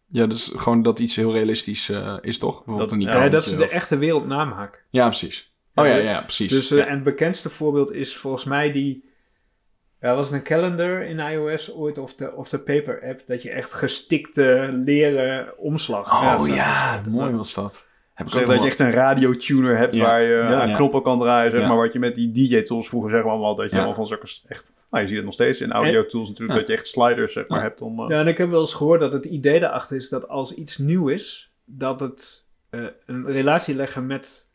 [0.09, 2.63] Ja, dus gewoon dat iets heel realistisch eh, is, toch?
[2.65, 4.81] Dat- een ja, dat ze de of- echt wereld namaken.
[4.91, 5.53] Ja, precies.
[5.75, 6.51] Oh ja, Ja, ja, precies.
[6.51, 6.87] Dus, eh, ja.
[6.87, 9.05] En het bekendste voorbeeld is volgens mij die...
[10.07, 13.23] Ja, was het een calendar in iOS ooit of de, of de paper app?
[13.27, 16.13] Dat je echt gestikte leren omslag.
[16.39, 17.87] Oh Ja, ja, mooi was dat.
[18.15, 20.03] Heb ik Zeg ook dat je echt een radiotuner hebt Ja.
[20.05, 20.61] waar je Ja.
[20.61, 20.75] aan Ja.
[20.77, 21.67] knoppen kan draaien, zeg Ja.
[21.69, 23.77] maar, wat je met die DJ-tools vroeger zeg maar allemaal, dat je Ja.
[23.77, 26.59] allemaal van zulke echt, nou je ziet het nog steeds in audio-tools natuurlijk, Ja.
[26.59, 27.65] dat je echt sliders zeg maar Ja.
[27.65, 30.09] hebt om, eh, Ja, en ik heb wel eens gehoord dat het idee daarachter is
[30.09, 34.49] dat als iets nieuw is, dat het eh, een relatie leggen met,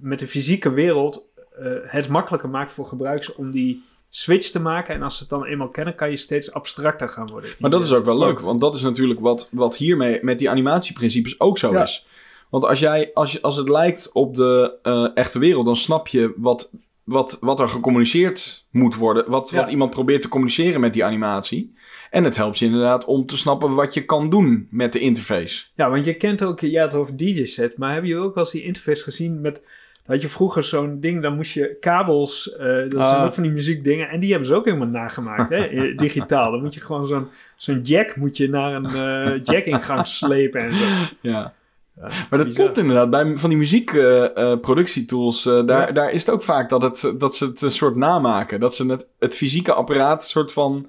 [0.00, 3.82] met de fysieke wereld eh, het makkelijker maakt voor gebruikers om die
[4.16, 4.94] switch te maken.
[4.94, 7.50] En als ze het dan eenmaal kennen, kan je steeds abstracter gaan worden.
[7.58, 10.50] Maar dat is ook wel leuk, want dat is natuurlijk wat, wat hiermee met die
[10.50, 11.82] animatieprincipes ook zo Ja.
[11.82, 12.06] is.
[12.50, 16.08] Want als, jij, als, je, als het lijkt op de eh, echte wereld, dan snap
[16.08, 16.74] je wat,
[17.04, 19.30] wat, wat er gecommuniceerd moet worden.
[19.30, 19.56] Wat, Ja.
[19.60, 21.74] wat iemand probeert te communiceren met die animatie.
[22.10, 25.64] En het helpt je inderdaad om te snappen wat je kan doen met de interface.
[25.74, 28.52] Ja, want je kent ook, ja, het over DJ-set, maar heb je ook wel eens
[28.52, 29.62] die interface gezien met,
[30.06, 33.24] had je vroeger zo'n ding, dan moest je kabels, eh, dat zijn Ah.
[33.24, 36.50] ook van die muziekdingen, en die hebben ze ook helemaal nagemaakt, hè, eh, digitaal.
[36.50, 40.72] Dan moet je gewoon zo'n zo'n jack, moet je naar een eh jack-ingang slepen en
[40.72, 40.84] zo.
[41.20, 41.52] Ja.
[42.00, 42.64] Ja, Maar dat bizar.
[42.64, 45.42] komt inderdaad bij van die muziekproductietools.
[45.42, 45.92] daar, Ja.
[45.92, 48.60] daar is het ook vaak dat, het, dat ze het een soort namaken.
[48.60, 50.86] Dat ze het, het fysieke apparaat soort van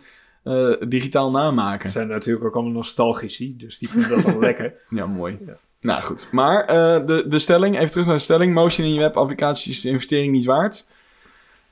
[0.87, 1.89] digitaal namaken.
[1.89, 4.73] Ze zijn natuurlijk ook allemaal nostalgici, dus die vinden dat wel lekker.
[4.89, 5.37] Ja, mooi.
[5.45, 5.53] Ja.
[5.81, 6.27] Nou goed.
[6.31, 8.53] Maar eh, de, de stelling, even terug naar de stelling.
[8.53, 10.85] Motion in je webapplicatie is de investering niet waard.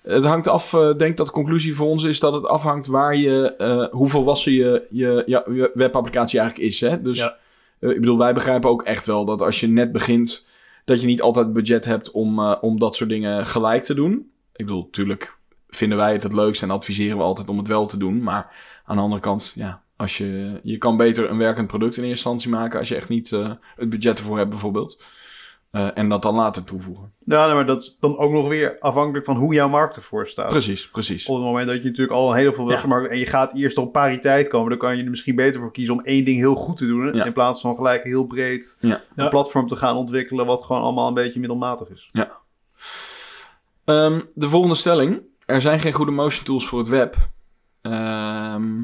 [0.02, 2.86] Het hangt af, eh, ik denk dat de conclusie voor ons is dat het afhangt
[2.86, 6.80] waar je, eh, hoe volwassen je, je, je webapplicatie eigenlijk is.
[6.80, 7.02] Hè?
[7.02, 7.36] Dus Ja.
[7.80, 10.46] eh, ik bedoel, wij begrijpen ook echt wel dat als je net begint,
[10.86, 14.14] dat je niet altijd budget hebt om, eh, om dat soort dingen gelijk te doen.
[14.56, 15.38] Ik bedoel, natuurlijk
[15.70, 18.24] vinden wij het het leukst en adviseren we altijd om het wel te doen.
[18.24, 22.04] Maar aan de andere kant, ja, als je, je kan beter een werkend product in
[22.04, 25.04] eerste instantie maken als je echt niet eh, het budget ervoor hebt bijvoorbeeld.
[25.72, 27.12] Eh, en dat dan later toevoegen.
[27.26, 30.28] Ja, nee, maar dat is dan ook nog weer afhankelijk van hoe jouw markt ervoor
[30.28, 30.50] staat.
[30.50, 31.26] Precies, precies.
[31.26, 32.88] Op het moment dat je natuurlijk al een heel veel Ja.
[32.88, 35.72] markt en je gaat eerst op pariteit komen, dan kan je er misschien beter voor
[35.72, 37.26] kiezen om één ding heel goed te doen, Ja.
[37.26, 39.02] in plaats van gelijk heel breed Ja.
[39.16, 39.30] een Ja.
[39.30, 42.10] platform te gaan ontwikkelen wat gewoon allemaal een beetje middelmatig is.
[43.86, 45.22] Ehm, de volgende stelling.
[45.46, 47.16] Er zijn geen goede motion tools voor het web.
[47.82, 48.82] Ehm,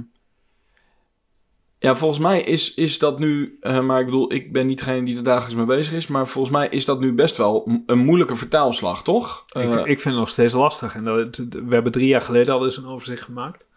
[1.79, 3.57] ja, volgens mij is, is dat nu...
[3.61, 6.07] eh, maar ik bedoel, ik ben niet degene die er dagelijks mee bezig is...
[6.07, 9.45] maar volgens mij is dat nu best wel een moeilijke vertaalslag, toch?
[9.47, 10.95] ik, Eh, ik vind het nog steeds lastig.
[10.95, 13.67] En dat, we hebben drie jaar geleden al eens een overzicht gemaakt.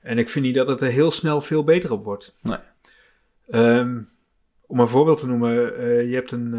[0.00, 2.36] En ik vind niet dat het er heel snel veel beter op wordt.
[2.42, 2.58] Nee.
[3.48, 3.98] Ehm,
[4.66, 6.52] om een voorbeeld te noemen, eh, je hebt een,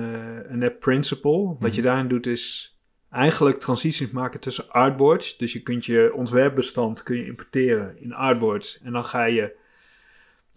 [0.49, 1.45] een app Principle.
[1.45, 1.75] Wat Mhm.
[1.75, 2.73] je daarin doet is
[3.11, 5.37] eigenlijk transities maken tussen artboards.
[5.37, 8.81] Dus je kunt je ontwerpbestand kun je importeren in artboards.
[8.83, 9.57] En dan ga je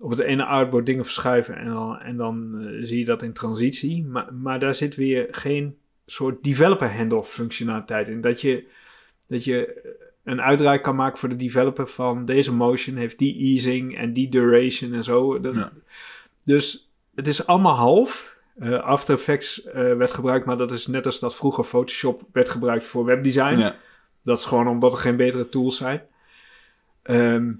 [0.02, 3.32] op het ene artboard dingen verschuiven en dan, en dan eh, zie je dat in
[3.32, 4.04] transitie.
[4.04, 8.20] Maar, maar daar zit weer geen soort developer handoff functionaliteit in.
[8.20, 8.64] Dat je,
[9.26, 9.80] dat je
[10.24, 14.28] een uitdraai kan maken voor de developer van deze motion heeft die easing en die
[14.28, 15.40] duration en zo.
[15.40, 15.72] Dat- Ja.
[16.44, 18.36] Dus het is allemaal half.
[18.58, 22.48] Eh, After Effects eh, werd gebruikt, maar dat is net als dat vroeger Photoshop werd
[22.48, 23.56] gebruikt voor webdesign.
[23.58, 23.76] ja.
[24.24, 26.02] Dat is gewoon omdat er geen betere tools zijn.
[27.02, 27.52] Ehm,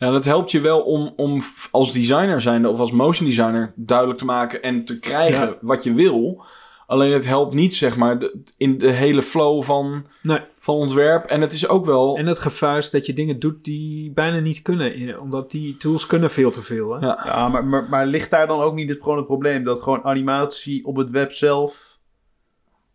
[0.00, 4.18] Ja, dat helpt je wel om, om als designer zijnde of als motion designer duidelijk
[4.18, 5.56] te maken en te krijgen Ja.
[5.60, 6.42] wat je wil.
[6.86, 10.38] Alleen het helpt niet, zeg maar, de- in de hele flow van, nee.
[10.58, 11.24] van ontwerp.
[11.24, 12.16] En het is ook wel...
[12.16, 15.20] En het gevaar is dat je dingen doet die bijna niet kunnen.
[15.20, 16.92] Omdat die tools kunnen veel te veel.
[16.92, 17.06] Hè?
[17.06, 17.20] Ja.
[17.24, 20.04] Ja, maar, maar, maar ligt daar dan ook niet het, gewoon het probleem dat gewoon
[20.04, 21.98] animatie op het web zelf.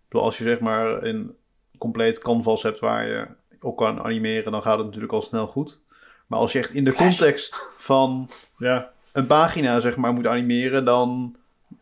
[0.09, 1.31] Als je zeg maar een
[1.77, 3.27] compleet canvas hebt waar je
[3.59, 5.83] ook kan animeren, dan gaat het natuurlijk al snel goed.
[6.27, 8.89] Maar als je echt in de context van Ja.
[9.11, 11.35] een pagina zeg maar moet animeren, dan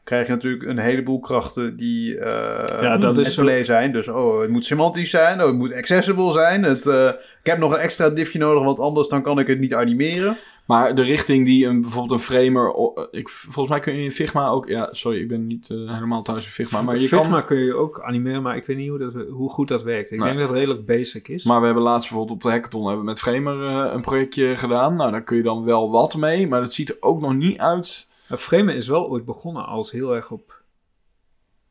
[0.04, 3.92] krijg je natuurlijk een heleboel krachten die eh Ja, dat is play zijn.
[3.92, 6.64] Dus oh, het moet semantisch zijn, oh, het moet accessible zijn.
[6.64, 7.08] Het, eh,
[7.44, 10.38] ik heb nog een extra diffje nodig, want anders dan kan ik het niet animeren.
[10.66, 12.74] Maar de richting die een, bijvoorbeeld een framer...
[12.74, 14.68] o- Ik, volgens mij kun je in Figma ook...
[14.68, 16.82] Ja, sorry, ik ben niet eh, helemaal thuis in Figma.
[16.82, 17.46] Maar je Figma kan...
[17.46, 20.12] kun je ook animeren, maar ik weet niet hoe, dat, hoe goed dat werkt.
[20.12, 20.28] Ik Nee.
[20.28, 21.44] denk dat het redelijk basic is.
[21.44, 24.58] Maar we hebben laatst bijvoorbeeld op de hackathon hebben we met Framer eh, een projectje
[24.58, 24.96] gedaan.
[24.96, 26.48] Nou, daar kun je dan wel wat mee.
[26.48, 28.08] Maar dat ziet er ook nog niet uit...
[28.28, 30.62] Maar Framer is wel ooit begonnen als heel erg op...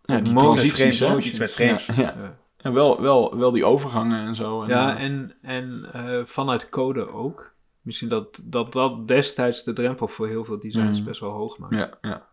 [0.04, 1.28] Ja, die Motion transities, frames, hè?
[1.30, 1.86] iets met frames.
[1.86, 2.02] Ja, ja.
[2.02, 4.62] Ja, En wel, wel, wel die overgangen en zo.
[4.62, 7.51] En, ja eh, en, en eh, vanuit code ook.
[7.82, 11.04] Misschien dat, dat dat destijds de drempel voor heel veel designers Mm.
[11.04, 11.72] best wel hoog maakt.
[11.74, 12.28] ja, ja.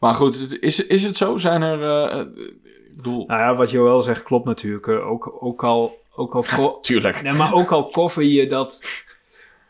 [0.00, 1.38] Maar goed, is, is het zo?
[1.38, 1.82] Zijn er...
[1.82, 2.26] eh, eh,
[2.90, 3.26] ik bedoel...
[3.26, 4.86] Nou ja, wat Joël zegt klopt natuurlijk.
[4.86, 6.02] eh, Ook, ook al...
[6.14, 7.22] Ook al Tuurlijk.
[7.22, 8.82] Nee, maar ook al cover je dat.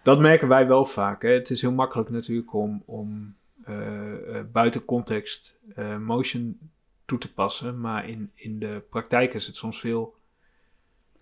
[0.03, 1.23] Dat merken wij wel vaak.
[1.23, 1.29] Hè.
[1.31, 6.59] Het is heel makkelijk natuurlijk om, om eh, eh, buiten context eh, motion
[7.05, 7.81] toe te passen.
[7.81, 10.15] Maar in, in de praktijk is het soms veel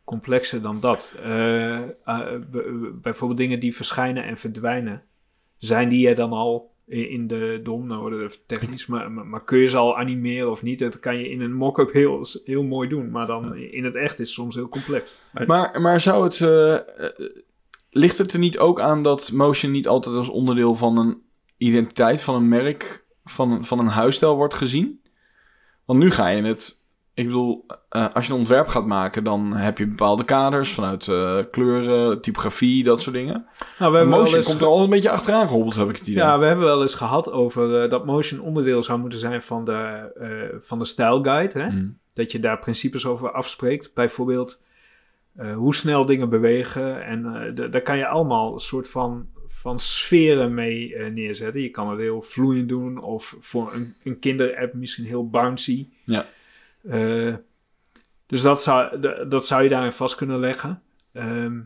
[0.07, 1.17] complexer dan dat.
[1.23, 1.89] Eh, eh,
[2.93, 5.03] bijvoorbeeld dingen die verschijnen en verdwijnen.
[5.57, 7.87] Zijn die er dan al in de dom?
[7.87, 8.87] Nou wordt het even technisch.
[8.87, 10.79] Maar, maar, kun je ze al animeren of niet?
[10.79, 13.11] Dat kan je in een mock-up heel, heel mooi doen.
[13.11, 15.11] Maar dan in het echt is het soms heel complex.
[15.47, 16.41] Maar, maar zou het...
[16.41, 17.27] eh,
[17.91, 21.23] ligt het er niet ook aan dat motion niet altijd als onderdeel van een
[21.57, 25.01] identiteit, van een merk, van, van een huisstijl wordt gezien?
[25.85, 26.85] Want nu ga je het...
[27.17, 31.09] Ik bedoel, eh, als je een ontwerp gaat maken, dan heb je bepaalde kaders vanuit
[31.09, 33.47] eh, kleuren, typografie, dat soort dingen.
[33.79, 36.07] Nou, we wel Motion eens komt er altijd een beetje achteraan gehobbeld, heb ik het
[36.07, 36.23] idee.
[36.23, 39.65] Ja, we hebben wel eens gehad over eh, dat motion onderdeel zou moeten zijn van
[39.65, 41.59] de, van de style guide.
[41.59, 41.69] Hè?
[41.69, 41.99] Mm.
[42.15, 43.95] Dat je daar principes over afspreekt.
[43.95, 44.63] Bijvoorbeeld
[45.55, 47.05] hoe snel dingen bewegen.
[47.05, 51.63] En daar kan je allemaal een soort van, van sferen mee neerzetten.
[51.63, 53.03] Je kan het heel vloeiend doen.
[53.03, 55.89] Of voor een, een kinderapp misschien heel bouncy.
[56.05, 56.27] Ja.
[56.89, 57.35] Eh,
[58.27, 60.83] dus dat zou, dat zou je daarin vast kunnen leggen.
[61.13, 61.61] Ehm,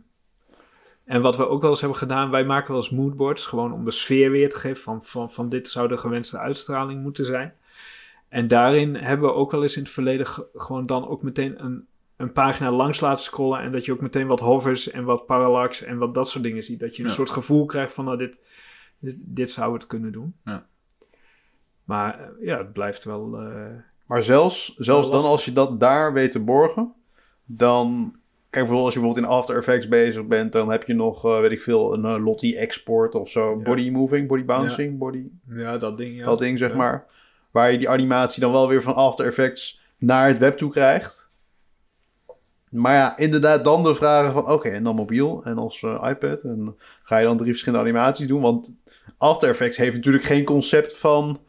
[1.05, 3.85] en wat we ook wel eens hebben gedaan, wij maken wel eens moodboards, gewoon om
[3.85, 7.55] de sfeer weer te geven van, van, van dit zou de gewenste uitstraling moeten zijn.
[8.29, 11.65] En daarin hebben we ook wel eens in het verleden ge- gewoon dan ook meteen
[11.65, 15.27] een, een pagina langs laten scrollen en dat je ook meteen wat hovers en wat
[15.27, 16.81] parallax en wat dat soort dingen ziet.
[16.81, 17.15] Dat je een Ja.
[17.15, 18.35] soort gevoel krijgt van nou, dit,
[18.99, 20.35] dit, dit zou het kunnen doen.
[20.45, 20.67] Ja.
[21.85, 23.39] Maar eh, ja, het blijft wel...
[23.41, 23.67] eh,
[24.11, 26.93] Maar zelfs, zelfs dan als je dat daar weet te borgen,
[27.45, 28.15] dan...
[28.51, 31.41] Kijk, bijvoorbeeld als je bijvoorbeeld in After Effects bezig bent, dan heb je nog, eh,
[31.41, 33.51] weet ik veel, een eh, Lottie export of zo.
[33.51, 33.63] Ja.
[33.63, 35.27] Body moving, body bouncing, body...
[35.49, 36.17] ja, dat ding.
[36.17, 36.25] Ja.
[36.25, 36.77] dat ding, zeg Ja.
[36.77, 37.07] maar.
[37.51, 41.31] Waar je die animatie dan wel weer van After Effects naar het web toe krijgt.
[42.71, 44.51] Maar ja, inderdaad dan de vragen van...
[44.51, 46.43] Oké, en dan mobiel en als eh, iPad.
[46.43, 48.41] En ga je dan drie verschillende animaties doen?
[48.41, 48.73] Want
[49.19, 51.41] After Effects heeft natuurlijk geen concept van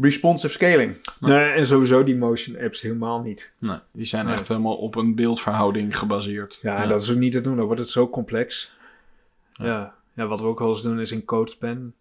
[0.00, 0.96] responsive scaling.
[1.20, 3.52] Nee, en sowieso die motion apps helemaal niet.
[3.58, 4.34] Nee, die zijn Nee.
[4.34, 6.58] echt helemaal op een beeldverhouding gebaseerd.
[6.62, 7.56] Ja, en dat is ook niet te doen.
[7.56, 8.76] Dan wordt het zo complex.
[9.52, 10.26] Ja, ja.
[10.26, 11.92] wat we ook wel eens doen is in CodeSpan.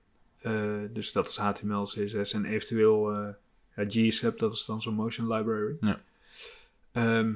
[0.42, 0.54] eh,
[0.94, 3.28] dus dat is HTML, CSS en eventueel eh
[3.76, 5.76] ja, GSAP, dat is dan zo'n motion library.
[5.82, 6.00] Ja.
[6.92, 7.32] Ehm,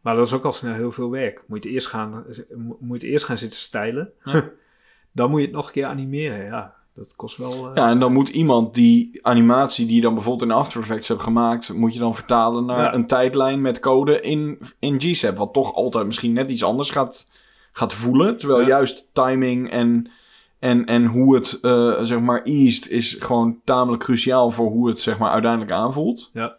[0.00, 1.42] maar dat is ook al snel heel veel werk.
[1.46, 2.24] Moet je het eerst gaan,
[2.56, 4.12] mo- moet je het eerst gaan zitten stijlen.
[4.24, 4.48] Ja.
[5.12, 6.44] dan moet je het nog een keer animeren.
[6.44, 7.52] Ja, dat kost wel...
[7.68, 11.08] eh, Ja, en dan moet iemand die animatie die je dan bijvoorbeeld in After Effects
[11.08, 12.94] hebt gemaakt, moet je dan vertalen naar Ja.
[12.94, 15.36] een tijdlijn met code in, in GSAP.
[15.36, 17.26] Wat toch altijd misschien net iets anders gaat,
[17.72, 18.36] gaat voelen.
[18.38, 18.66] Terwijl Ja.
[18.66, 20.10] juist timing en,
[20.58, 25.00] en, en hoe het eh, zeg maar eased is gewoon tamelijk cruciaal voor hoe het
[25.00, 26.30] zeg maar uiteindelijk aanvoelt.
[26.32, 26.56] Ja.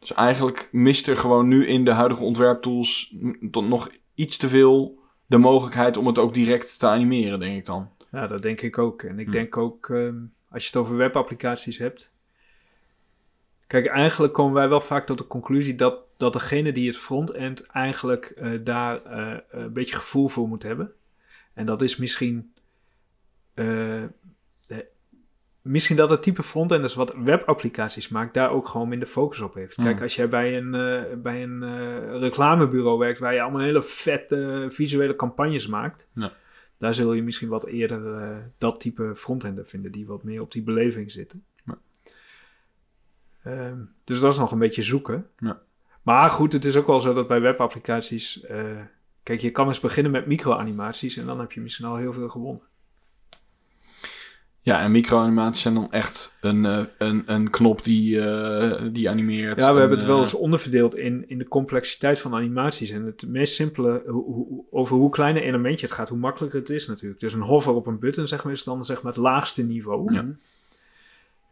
[0.00, 3.14] Dus eigenlijk mist er gewoon nu in de huidige ontwerptools
[3.50, 7.66] tot nog iets te veel de mogelijkheid om het ook direct te animeren, denk ik
[7.66, 7.88] dan.
[8.12, 9.02] Ja, dat denk ik ook.
[9.02, 9.32] En ik Hm.
[9.32, 10.14] denk ook, ehm,
[10.50, 12.14] als je het over webapplicaties hebt.
[13.66, 17.66] Kijk, eigenlijk komen wij wel vaak tot de conclusie dat, dat degene die het frontend
[17.66, 20.92] eigenlijk eh, daar eh, een beetje gevoel voor moet hebben.
[21.54, 22.52] En dat is misschien.
[23.54, 24.02] eh,
[25.62, 29.74] misschien dat het type frontenders wat webapplicaties maakt, daar ook gewoon minder focus op heeft.
[29.74, 30.02] Kijk, Hmm.
[30.02, 30.70] als jij bij een,
[31.22, 36.32] bij een reclamebureau werkt waar je allemaal hele vette visuele campagnes maakt, Ja.
[36.78, 40.52] Daar zul je misschien wat eerder eh, dat type frontender vinden, die wat meer op
[40.52, 41.44] die beleving zitten.
[41.64, 41.78] Ja.
[43.42, 45.26] Ehm, dus dat is nog een beetje zoeken.
[45.38, 45.62] Ja.
[46.02, 48.80] Maar goed, het is ook wel zo dat bij webapplicaties, eh,
[49.22, 52.28] kijk, je kan eens beginnen met micro-animaties en dan heb je misschien al heel veel
[52.28, 52.62] gewonnen.
[54.66, 59.60] Ja, en microanimaties zijn dan echt een, eh, een, een knop die, eh, die animeert.
[59.60, 62.90] Ja, we En, hebben het wel eh, eens onderverdeeld in, in de complexiteit van animaties.
[62.90, 66.58] En het meest simpele, hoe, hoe- over hoe klein een elementje het gaat, hoe makkelijker
[66.58, 67.20] het is natuurlijk.
[67.20, 70.12] Dus een hover op een button, zeg maar, is dan zeg maar het laagste niveau.
[70.12, 70.24] Ja.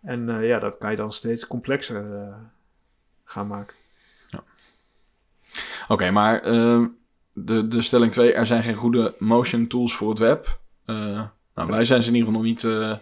[0.02, 2.34] En eh, ja, dat kan je dan steeds complexer eh,
[3.24, 3.76] gaan maken.
[5.88, 6.84] Oké, maar eh,
[7.32, 10.58] de, de stelling 2, er zijn geen goede motion tools voor het web.
[11.54, 12.96] Nou, wij zijn ze in ieder geval nog niet, eh,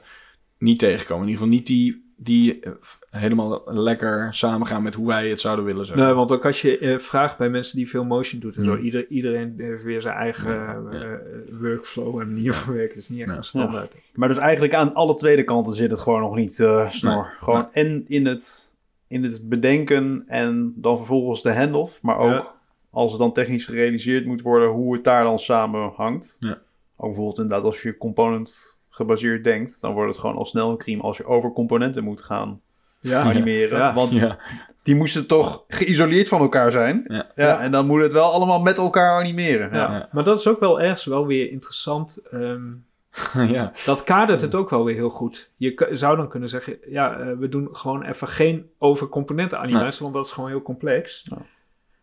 [0.59, 1.23] niet tegengekomen.
[1.27, 2.73] In ieder geval niet die, die eh,
[3.11, 5.87] helemaal lekker samengaan met hoe wij het zouden willen.
[5.87, 5.97] Zeg.
[5.97, 8.75] Nee, want ook als je eh, vraagt bij mensen die veel motion doet en zo,
[8.75, 8.85] Hmm.
[8.85, 11.19] ieder, iedereen heeft weer zijn eigen Ja, ja.
[11.61, 12.97] workflow en manier van werken.
[12.97, 13.95] is niet echt een standaard.
[14.15, 17.15] Maar dus eigenlijk aan alle tweede kanten zit het gewoon nog niet eh, snor.
[17.15, 18.77] Nee, Gewoon en in het,
[19.09, 22.03] in het bedenken en dan vervolgens de handoff.
[22.03, 22.55] Maar ook Ja.
[22.91, 26.37] als het dan technisch gerealiseerd moet worden, hoe het daar dan samen hangt.
[26.41, 26.59] Ja.
[27.03, 30.77] Ook bijvoorbeeld inderdaad als je component gebaseerd denkt, dan wordt het gewoon al snel een
[30.77, 32.61] crime als je over componenten moet gaan
[33.01, 33.79] Ja, animeren.
[33.79, 33.95] Ja.
[33.95, 34.39] Want Ja,
[34.83, 37.05] die moesten toch geïsoleerd van elkaar zijn.
[37.09, 37.27] Ja.
[37.35, 39.71] Ja, en dan moet het wel allemaal met elkaar animeren.
[39.71, 39.77] Ja.
[39.77, 39.93] Ja.
[39.97, 40.09] Ja.
[40.13, 42.21] Maar dat is ook wel ergens wel weer interessant.
[42.31, 42.63] ehm,
[43.57, 43.73] ja.
[43.85, 45.51] Dat kadert het ook wel weer heel goed.
[45.57, 50.03] Je zou dan kunnen zeggen, ja, eh, we doen gewoon even geen over componenten animatie,
[50.03, 51.29] want dat is gewoon heel complex.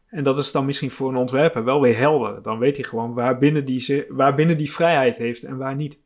[0.10, 2.42] En dat is dan misschien voor een ontwerper wel weer helder.
[2.42, 6.00] Dan weet hij gewoon waar binnen die, waar binnen die vrijheid heeft en waar niet.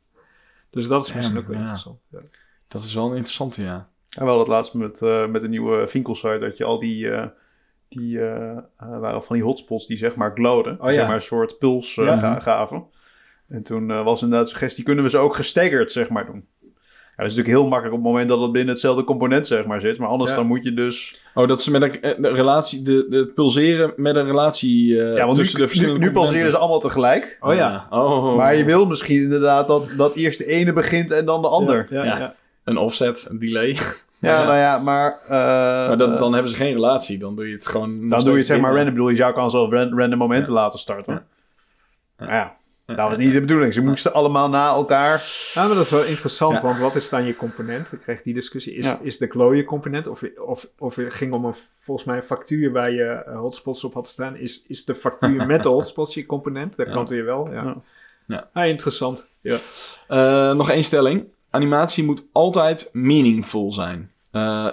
[0.70, 1.62] Dus dat is Ja, misschien ook wel ja.
[1.62, 2.00] interessant.
[2.10, 2.20] Ja.
[2.68, 3.90] Dat is wel een interessante, ja.
[4.18, 7.28] En wel dat laatst met, eh, met de nieuwe Vinkelsite, dat je al die, eh,
[7.88, 10.82] die eh, waren van die hotspots die zeg maar glowden.
[10.82, 11.94] Oh, zeg maar een soort puls
[12.40, 12.86] gaven.
[13.54, 16.48] En toen eh, was inderdaad de suggestie, kunnen we ze ook gestaggerd zeg maar doen.
[17.18, 19.66] Ja, dat is natuurlijk heel makkelijk op het moment dat het binnen hetzelfde component zeg
[19.66, 19.98] maar zit.
[19.98, 20.38] Maar anders Ja.
[20.38, 21.22] dan moet je dus...
[21.34, 25.02] Oh, dat ze met een, eh, de relatie, de, de het pulseren met een relatie
[25.02, 27.38] eh, ja, want nu, tussen de nu, verschillende nu pulseren ze allemaal tegelijk.
[27.40, 27.88] Oh ja.
[27.90, 31.48] Oh, Maar je wil misschien inderdaad dat, dat eerst de ene begint en dan de
[31.48, 31.88] ander.
[31.90, 32.18] Ja, ja, Ja.
[32.20, 32.36] ja.
[32.64, 33.70] Een offset, een delay.
[34.20, 34.44] Ja, Ja.
[34.44, 35.20] nou ja, maar...
[35.24, 35.30] eh,
[35.88, 37.18] maar dan, dan hebben ze geen relatie.
[37.18, 38.10] Dan doe je het gewoon.
[38.10, 38.88] Dan doe je het zeg maar random.
[38.88, 41.26] Ik bedoel, je zou kan zelf ran- random momenten laten starten.
[42.20, 42.56] Ja.
[42.86, 43.74] Dat was niet de bedoeling.
[43.74, 45.24] Ze moesten allemaal na elkaar.
[45.54, 46.62] Ja, maar dat is wel interessant, Ja.
[46.62, 47.92] want wat is dan je component?
[47.92, 48.74] Ik kreeg die discussie.
[48.74, 49.00] Is, Ja.
[49.02, 50.08] is de glow je component?
[50.08, 53.84] Of, of, of het ging om een, volgens mij een factuur waar je eh, hotspots
[53.84, 54.36] op had staan.
[54.36, 56.76] Is, is de factuur met de hotspots je component?
[56.76, 57.64] Dat kan weer wel, ja.
[57.64, 57.76] Ja.
[58.28, 58.50] Ja.
[58.54, 59.30] Ah, interessant.
[59.42, 59.58] Ja.
[60.08, 61.24] Eh, nog één stelling.
[61.50, 64.12] Animatie moet altijd meaningful zijn.
[64.32, 64.68] Eh,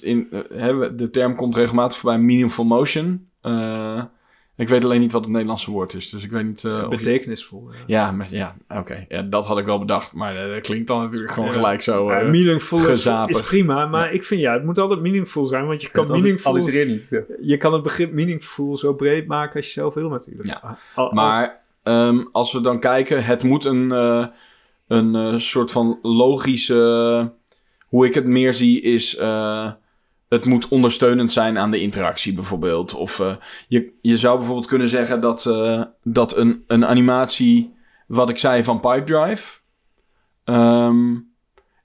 [0.00, 3.28] in, hebben de term komt regelmatig voorbij, meaningful motion.
[3.40, 4.02] Eh,
[4.56, 6.64] ik weet alleen niet wat het Nederlandse woord is, dus ik weet niet...
[6.64, 7.68] eh, je- Betekenisvol.
[7.72, 7.78] Ja.
[7.86, 9.04] Ja, maar, ja oké.
[9.08, 11.54] Ja, dat had ik wel bedacht, maar eh, dat klinkt dan natuurlijk gewoon Ja.
[11.54, 12.10] gelijk zo...
[12.10, 15.66] Ja, eh, meaningful is, is prima, maar ik vind ja, het moet altijd meaningful zijn,
[15.66, 17.06] want je kan, meaningful, Allitereer niet.
[17.10, 17.20] Ja.
[17.42, 20.48] je kan het begrip meaningful zo breed maken als je zelf wil natuurlijk.
[20.48, 20.78] Ja.
[20.94, 24.26] Als- Maar ehm, als we dan kijken, het moet een, eh,
[24.88, 27.32] een soort van logische.
[27.88, 29.16] Hoe ik het meer zie is.
[30.34, 32.94] Het moet ondersteunend zijn aan de interactie, bijvoorbeeld.
[32.94, 33.36] Of eh,
[33.68, 37.74] je, je zou bijvoorbeeld kunnen zeggen dat, eh, dat een, een animatie.
[38.06, 39.60] Wat ik zei van Pipedrive.
[40.44, 41.14] ehm,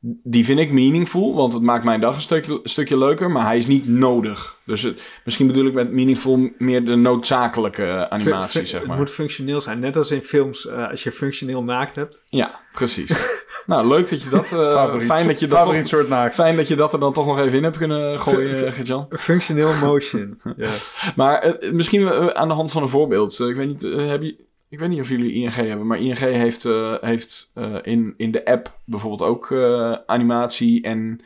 [0.02, 3.58] die vind ik meaningful, want het maakt mijn dag een stukje, stukje leuker, maar hij
[3.58, 4.58] is niet nodig.
[4.66, 8.90] Dus het, misschien bedoel ik met meaningful meer de noodzakelijke animatie, Fun- fun- zeg maar.
[8.90, 12.24] Het moet functioneel zijn, net als in films, eh, als je functioneel naakt hebt.
[12.26, 13.12] Ja, precies.
[13.68, 14.44] nou, leuk dat je dat...
[14.54, 16.36] eh, Favoriet, fijn, dat je dat favoriet toch, soort naakt.
[16.36, 18.74] fijn dat je dat er dan toch nog even in hebt kunnen gooien, Fun- uh,
[18.74, 19.08] Gert-Jan.
[19.10, 20.42] Functioneel motion.
[20.58, 20.70] ja.
[21.16, 23.40] Maar eh, misschien aan de hand van een voorbeeld.
[23.40, 24.48] Ik weet niet, heb je...
[24.70, 28.32] Ik weet niet of jullie ING hebben, maar ING heeft, eh, heeft eh, in, in
[28.32, 31.22] de app bijvoorbeeld ook eh, animatie en,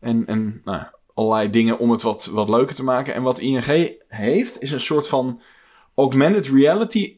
[0.00, 0.82] en, en nou,
[1.14, 3.14] allerlei dingen om het wat, wat leuker te maken.
[3.14, 5.40] En wat ING heeft, is een soort van
[5.94, 7.16] augmented reality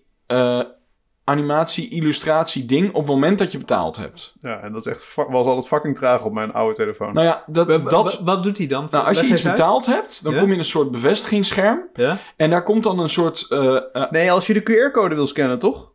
[1.24, 4.34] animatie, illustratie ding op het moment dat je betaald hebt.
[4.40, 7.14] Ja, en dat is echt, was altijd fucking traag op mijn oude telefoon.
[7.14, 8.88] Nou ja, dat, dat, wa- wat doet hij dan?
[8.90, 9.54] nou, als je iets uit.
[9.56, 10.38] betaald hebt, dan Ja?
[10.38, 11.88] kom je in een soort bevestigingsscherm.
[11.94, 12.18] Ja?
[12.36, 13.46] En daar komt dan een soort...
[13.48, 15.90] eh, eh, Nee, als je de QR-code wil scannen, toch?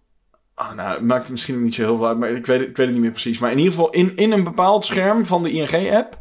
[0.53, 2.69] ah, nou, het maakt misschien ook niet zo heel veel uit, maar ik weet, het-
[2.69, 3.39] ik weet het niet meer precies.
[3.39, 6.17] Maar in ieder geval, in, in een bepaald scherm van de ING-app...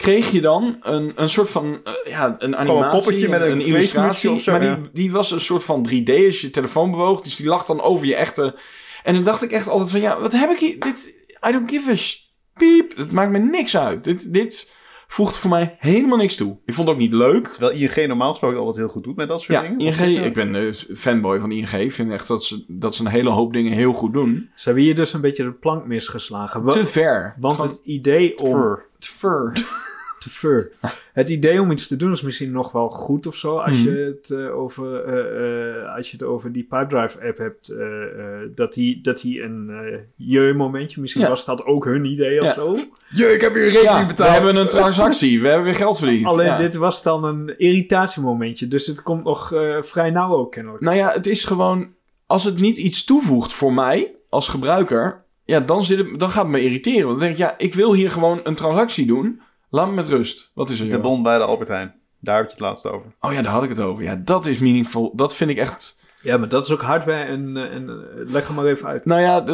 [0.00, 1.80] kreeg je dan een, een soort van...
[1.84, 3.88] eh, ja, een animatie, poppetje met een illustratie.
[3.88, 4.74] facemutsje of zo, maar ja.
[4.74, 7.20] die, die was een soort van 3D als je je telefoon bewoog.
[7.20, 8.58] Dus die lag dan over je echte...
[9.02, 10.00] En dan dacht ik echt altijd van...
[10.00, 10.78] Ja, wat heb ik hier...
[10.78, 11.14] Dit,
[11.48, 11.96] I don't give a...
[11.96, 12.16] sh-
[12.54, 12.96] piep.
[12.96, 14.04] Het maakt me niks uit.
[14.04, 14.72] Dit, dit
[15.08, 16.58] voegt voor mij helemaal niks toe.
[16.64, 17.46] Ik vond het ook niet leuk.
[17.46, 19.78] Terwijl ING normaal gesproken altijd heel goed doet met dat soort Ja, dingen.
[19.78, 21.70] ING, eh, ik ben dus fanboy van ING.
[21.70, 24.50] Ik vind echt dat ze, dat ze een hele hoop dingen heel goed doen.
[24.54, 26.66] Ze hebben hier dus een beetje de plank misgeslagen.
[26.66, 27.36] Te ver.
[27.38, 28.78] want het idee om...
[28.98, 29.52] Ver.
[30.20, 30.70] te ver.
[31.12, 33.56] Het idee om iets te doen is misschien nog wel goed of zo.
[33.58, 33.88] Als, Mhm.
[33.90, 37.68] je, het, eh, over, eh, eh, als je het over die Pipedrive app hebt.
[37.68, 41.00] eh, eh, dat die, dat die een eh je-momentje.
[41.00, 41.28] Misschien Ja.
[41.28, 42.52] was dat ook hun idee of Ja.
[42.52, 42.76] zo.
[43.10, 44.30] Je, ik heb hier rekening Ja, we betaald.
[44.32, 45.40] hebben een transactie.
[45.40, 46.26] We hebben weer geld verdiend.
[46.26, 46.56] Alleen Ja.
[46.56, 48.68] dit was dan een irritatiemomentje.
[48.68, 50.82] Dus het komt nog eh, vrij nauw ook kennelijk.
[50.82, 51.88] Nou ja, het is gewoon...
[52.26, 55.22] Als het niet iets toevoegt voor mij als gebruiker...
[55.44, 57.06] Ja, dan, zit het, dan gaat het me irriteren.
[57.06, 59.40] Want dan denk ik, ja, ik wil hier gewoon een transactie doen.
[59.70, 60.50] Laat me met rust.
[60.54, 60.88] Wat is er?
[60.88, 61.94] De bon bij de Albert Heijn.
[62.18, 63.14] Daar heb je het laatst over.
[63.20, 64.02] Oh ja, daar had ik het over.
[64.02, 65.12] Ja, dat is meaningful.
[65.16, 65.98] Dat vind ik echt...
[66.22, 67.24] Ja, maar dat is ook hardware.
[67.24, 69.04] En, eh, en eh, leg hem maar even uit.
[69.04, 69.44] Nou ja,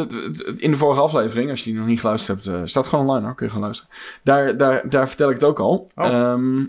[0.57, 3.25] in de vorige aflevering, als je die nog niet geluisterd hebt, eh, staat gewoon online
[3.25, 3.95] hoor, kun je gewoon luisteren.
[4.23, 5.91] Daar, daar, daar vertel ik het ook al.
[5.95, 6.05] Oh.
[6.05, 6.63] Ehm,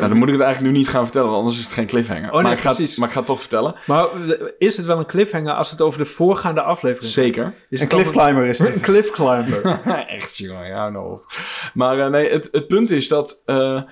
[0.00, 1.86] nou, dan moet ik het eigenlijk nu niet gaan vertellen, want anders is het geen
[1.86, 2.28] cliffhanger.
[2.28, 2.96] Oh, nee, maar, ik ga het, precies.
[2.96, 3.74] maar ik ga het toch vertellen.
[3.86, 7.24] Maar eh, is het wel een cliffhanger als het over de voorgaande aflevering gaat?
[7.24, 7.54] Zeker.
[7.68, 8.80] Is Een het cliffclimber is Een dit.
[8.90, 9.80] cliff climber.
[10.18, 11.12] Echt, jongen, ja, nou.
[11.12, 11.26] op.
[11.74, 13.82] Maar eh, nee, het, het punt is dat eh,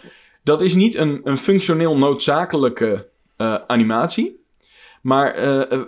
[0.43, 4.39] dat is niet een, een functioneel noodzakelijke eh, animatie.
[5.01, 5.35] Maar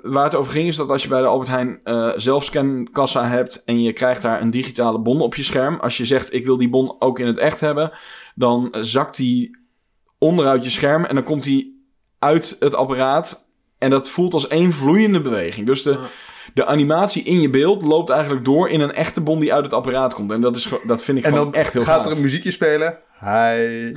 [0.02, 3.62] waar het over ging is dat als je bij de Albert Heijn eh zelfscankassa hebt
[3.64, 5.80] en je krijgt daar een digitale bon op je scherm.
[5.80, 7.92] Als je zegt ik wil die bon ook in het echt hebben,
[8.34, 9.56] dan zakt die
[10.22, 11.86] onderuit je scherm en dan komt die
[12.18, 13.50] uit het apparaat.
[13.78, 15.66] En dat voelt als één vloeiende beweging.
[15.66, 15.98] Dus de,
[16.54, 19.72] de animatie in je beeld loopt eigenlijk door in een echte bon die uit het
[19.72, 20.30] apparaat komt.
[20.32, 22.06] En dat, is, dat vind ik En dan echt heel gaat gaaf.
[22.06, 22.98] er een muziekje spelen.
[23.18, 23.92] Hij.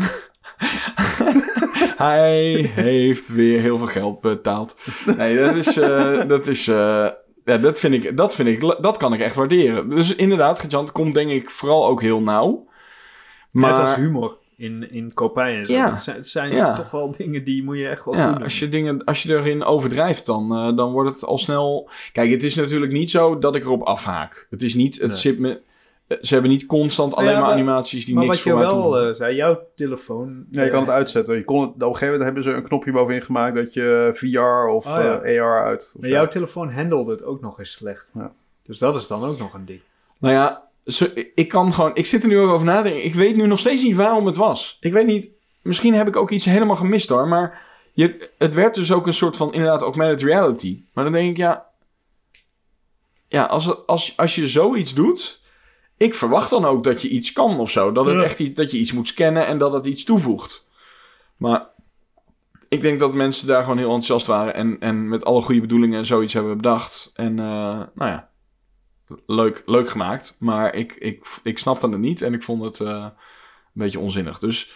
[1.98, 4.78] Hij heeft weer heel veel geld betaald.
[5.18, 5.78] Nee, dat is...
[5.78, 7.08] eh, dat is eh,
[7.46, 8.62] ja, dat vind, ik, dat vind ik...
[8.62, 9.90] Dat kan ik echt waarderen.
[9.90, 12.68] Dus inderdaad, Gejant komt denk ik vooral ook heel nauw.
[13.52, 15.74] Maar Net als humor in, in kopij en zo.
[15.74, 15.90] Ja.
[15.90, 16.76] Het zijn, het zijn Ja.
[16.76, 18.44] toch wel dingen die moet je echt wel ja, doen.
[18.44, 21.90] als je, dingen, als je erin overdrijft, dan, eh, dan wordt het al snel...
[22.12, 24.48] Kijk, het is natuurlijk niet zo dat ik erop afhaak.
[24.50, 25.00] Het is niet...
[25.00, 25.18] Het Nee.
[25.18, 25.62] zit me,
[26.22, 28.68] ze hebben niet constant alleen maar maar- animaties die maar niks wat je voor mij
[28.68, 29.10] wel toevoegen.
[29.10, 30.46] eh, zei, jouw telefoon...
[30.52, 31.36] Ja, je kan het eh, uitzetten.
[31.36, 34.12] Je kon het, op een gegeven moment hebben ze een knopje bovenin gemaakt dat je
[34.14, 34.94] VR of Oh,
[35.24, 35.42] ja.
[35.42, 35.92] AR uit.
[35.96, 38.10] of Maar jouw telefoon handelde het ook nog eens slecht.
[38.14, 38.32] Ja.
[38.64, 39.80] Dus dat is dan ook nog een ding.
[40.20, 41.96] Nou ja, zo- ik kan gewoon.
[41.96, 43.04] Ik zit er nu ook over nadenken.
[43.06, 44.78] Ik weet nu nog steeds niet waarom het was.
[44.80, 45.30] Ik weet niet.
[45.62, 47.28] Misschien heb ik ook iets helemaal gemist hoor.
[47.28, 47.62] Maar
[47.94, 50.84] je, het werd dus ook een soort van inderdaad augmented reality.
[50.94, 51.66] Maar dan denk ik ja.
[53.28, 55.44] Ja, als, als, als je zoiets doet.
[55.98, 57.92] Ik verwacht dan ook dat je iets kan of zo.
[57.92, 58.24] Dat, het Ja.
[58.24, 60.66] echt iets, dat je iets moet scannen en dat het iets toevoegt.
[61.38, 61.68] Maar
[62.70, 64.54] ik denk dat mensen daar gewoon heel enthousiast waren.
[64.54, 67.12] En, en met alle goede bedoelingen zoiets hebben bedacht.
[67.16, 67.46] En eh,
[67.94, 68.30] nou ja,
[69.26, 70.36] leuk, leuk gemaakt.
[70.40, 73.12] Maar ik, ik, ik snapte het niet en ik vond het eh, een
[73.74, 74.40] beetje onzinnig.
[74.40, 74.72] Dus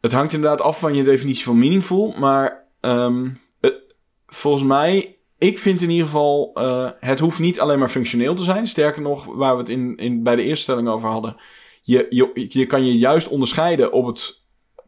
[0.00, 2.14] het hangt inderdaad af van je definitie van meaningful.
[2.18, 3.28] Maar ehm,
[3.60, 3.96] het-
[4.26, 8.44] volgens mij, ik vind in ieder geval, eh, het hoeft niet alleen maar functioneel te
[8.44, 8.66] zijn.
[8.66, 11.36] Sterker nog, waar we het in, in, bij de eerste stelling over hadden.
[11.82, 14.42] Je, je, je kan je juist onderscheiden op het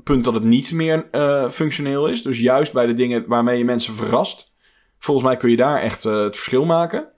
[0.05, 2.23] punt dat het niet meer eh, functioneel is.
[2.23, 4.53] Dus juist bij de dingen waarmee je mensen verrast.
[4.99, 7.09] Volgens mij kun je daar echt eh, het verschil maken.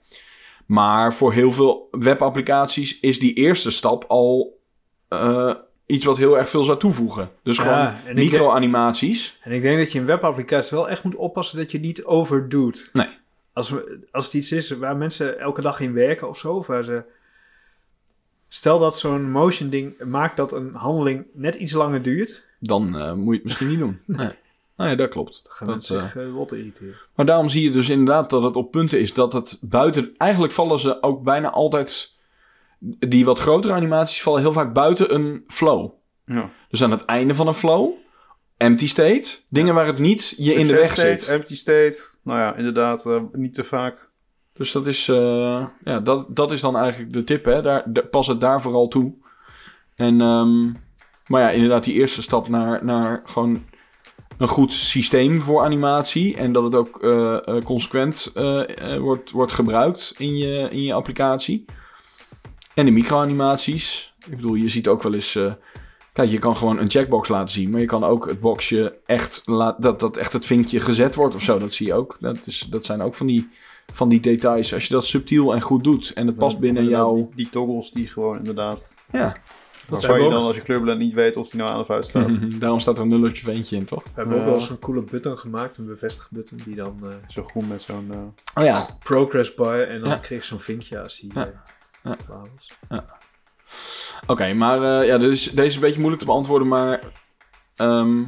[0.65, 4.59] Maar voor heel veel webapplicaties is die eerste stap al
[5.07, 5.53] eh,
[5.85, 7.29] iets wat heel erg veel zou toevoegen.
[7.43, 9.37] Dus Ja, gewoon ik- micro-animaties.
[9.41, 12.89] En ik denk dat je in webapplicaties wel echt moet oppassen dat je niet overdoet.
[12.93, 13.07] Nee.
[13.53, 13.73] Als,
[14.11, 17.01] als het iets is waar mensen elke dag in werken of zo, of waar ze...
[18.47, 23.13] Stel dat zo'n motion ding maakt dat een handeling net iets langer duurt, Dan eh,
[23.13, 23.99] moet je het misschien niet doen.
[24.17, 24.31] Nee.
[24.77, 25.41] Nou ja, dat klopt.
[25.43, 26.95] gaan Dat, mensen eh, zich rot irriteren.
[27.15, 30.13] Maar daarom zie je dus inderdaad dat het op punten is dat het buiten...
[30.17, 32.13] Eigenlijk vallen ze ook bijna altijd...
[32.99, 35.91] Die wat grotere animaties vallen heel vaak buiten een flow.
[36.25, 36.49] Ja.
[36.69, 37.91] Dus aan het einde van een flow,
[38.57, 41.27] empty state, dingen waar het niet je in de weg state, zit.
[41.27, 42.03] Empty state.
[42.23, 44.09] Nou ja, inderdaad, eh, niet te vaak.
[44.53, 47.61] Dus dat is, eh, ja, dat, dat is dan eigenlijk de tip, hè.
[47.61, 49.13] Daar, de- pas het daar vooral toe.
[49.95, 50.65] En, ehm,
[51.27, 53.63] maar ja, inderdaad die eerste stap naar, naar gewoon
[54.37, 56.35] een goed systeem voor animatie.
[56.35, 60.93] En dat het ook eh, eh, consequent eh, wordt, wordt gebruikt in je, in je
[60.93, 61.65] applicatie.
[62.73, 64.13] En de micro-animaties.
[64.29, 65.39] Ik bedoel, je ziet ook wel eens...
[66.13, 67.69] kijk, je kan gewoon een checkbox laten zien.
[67.69, 69.41] Maar je kan ook het boxje echt...
[69.45, 71.57] laat dat, dat echt het vinkje gezet wordt of zo.
[71.57, 72.17] Dat zie je ook.
[72.19, 73.49] Dat, is, dat zijn ook van die,
[73.93, 74.73] van die details.
[74.73, 76.13] Als je dat subtiel en goed doet.
[76.13, 77.15] En het past binnen jouw...
[77.15, 78.95] Die, die toggles die gewoon inderdaad...
[79.11, 79.35] Ja.
[79.89, 82.05] Waarvan hebben je dan als je kleurblend niet weet of die nou aan of uit
[82.05, 82.31] staat.
[82.59, 84.03] Daarom staat er een nulletje ventje in, toch?
[84.03, 87.43] We hebben ook wel eens een coole button gemaakt, een bevestigbutton, die dan eh, Zo
[87.43, 88.07] groen met zo'n...
[88.11, 88.17] eh,
[88.55, 88.89] Oh ja.
[89.03, 90.15] progress bar en dan Ja.
[90.17, 91.45] kreeg je zo'n vinkje als die Ja.
[92.03, 92.17] eh, Ja.
[92.27, 93.03] was.
[94.27, 96.99] Oké, maar eh, ja, dit is, deze is een beetje moeilijk te beantwoorden, maar...
[97.75, 98.23] ehm,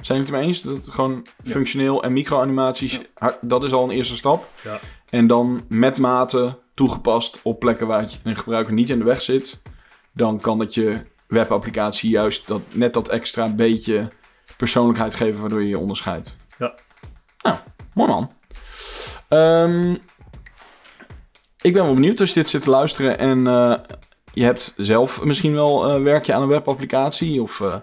[0.00, 0.62] zijn jullie het mee eens?
[0.62, 1.52] Dat het gewoon Ja.
[1.52, 3.38] functioneel en microanimaties, Ja.
[3.40, 4.48] dat is al een eerste stap.
[4.64, 4.80] Ja.
[5.10, 9.22] En dan met mate toegepast op plekken waar het een gebruiker niet in de weg
[9.22, 9.60] zit.
[10.18, 14.08] Dan kan het je webapplicatie juist dat, net dat extra beetje
[14.56, 16.36] persoonlijkheid geven waardoor je je onderscheidt.
[16.58, 16.74] Ja.
[17.42, 17.56] Nou,
[17.94, 18.30] mooi man.
[19.28, 19.90] Ehm,
[21.60, 23.74] ik ben wel benieuwd als je dit zit te luisteren en eh,
[24.32, 27.74] je hebt zelf misschien wel eh werk je aan een webapplicatie of eh,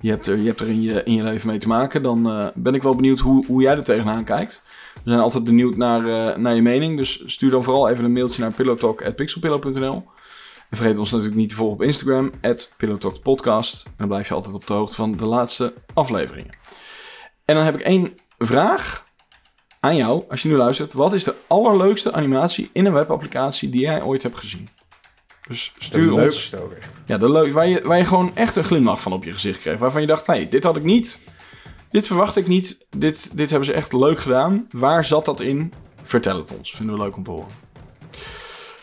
[0.00, 2.02] je hebt er, je hebt er in, je, in je leven mee te maken.
[2.02, 4.62] Dan ben ik wel benieuwd hoe, hoe jij er tegenaan kijkt.
[4.94, 6.98] We zijn altijd benieuwd naar, naar je mening.
[6.98, 10.04] Dus stuur dan vooral even een mailtje naar pillowtalk.pixelpillow.nl.
[10.74, 12.30] En vergeet ons natuurlijk niet te volgen op Instagram,
[12.76, 13.82] @pillowtalkpodcast.
[13.96, 16.56] Dan blijf je altijd op de hoogte van de laatste afleveringen.
[17.44, 19.06] En dan heb ik één vraag
[19.80, 20.92] aan jou, als je nu luistert.
[20.92, 24.68] Wat is de allerleukste animatie in een webapplicatie die jij ooit hebt gezien?
[25.48, 26.22] Dus stuur de ons...
[26.22, 27.02] leukste ook echt.
[27.06, 29.60] Ja, de leuk, waar, je, waar je gewoon echt een glimlach van op je gezicht
[29.60, 29.78] kreeg.
[29.78, 31.20] Waarvan je dacht, hey, dit had ik niet.
[31.88, 32.86] Dit verwacht ik niet.
[32.96, 34.66] Dit, dit hebben ze echt leuk gedaan.
[34.70, 35.72] Waar zat dat in?
[36.02, 36.74] Vertel het ons.
[36.74, 37.52] Vinden we leuk om te horen.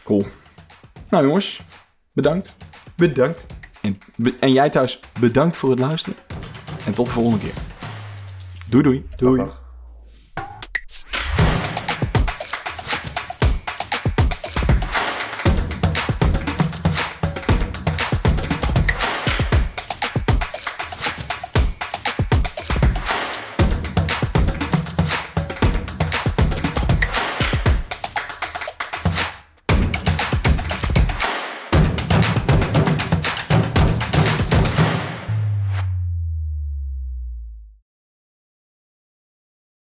[0.04, 0.26] Cool.
[1.10, 1.62] Nou jongens,
[2.14, 2.56] bedankt.
[2.96, 3.46] Bedankt.
[3.82, 6.18] En, be- en jij thuis, bedankt voor het luisteren.
[6.86, 7.54] En tot de volgende keer.
[8.70, 9.06] Doei doei.
[9.16, 9.48] Doei.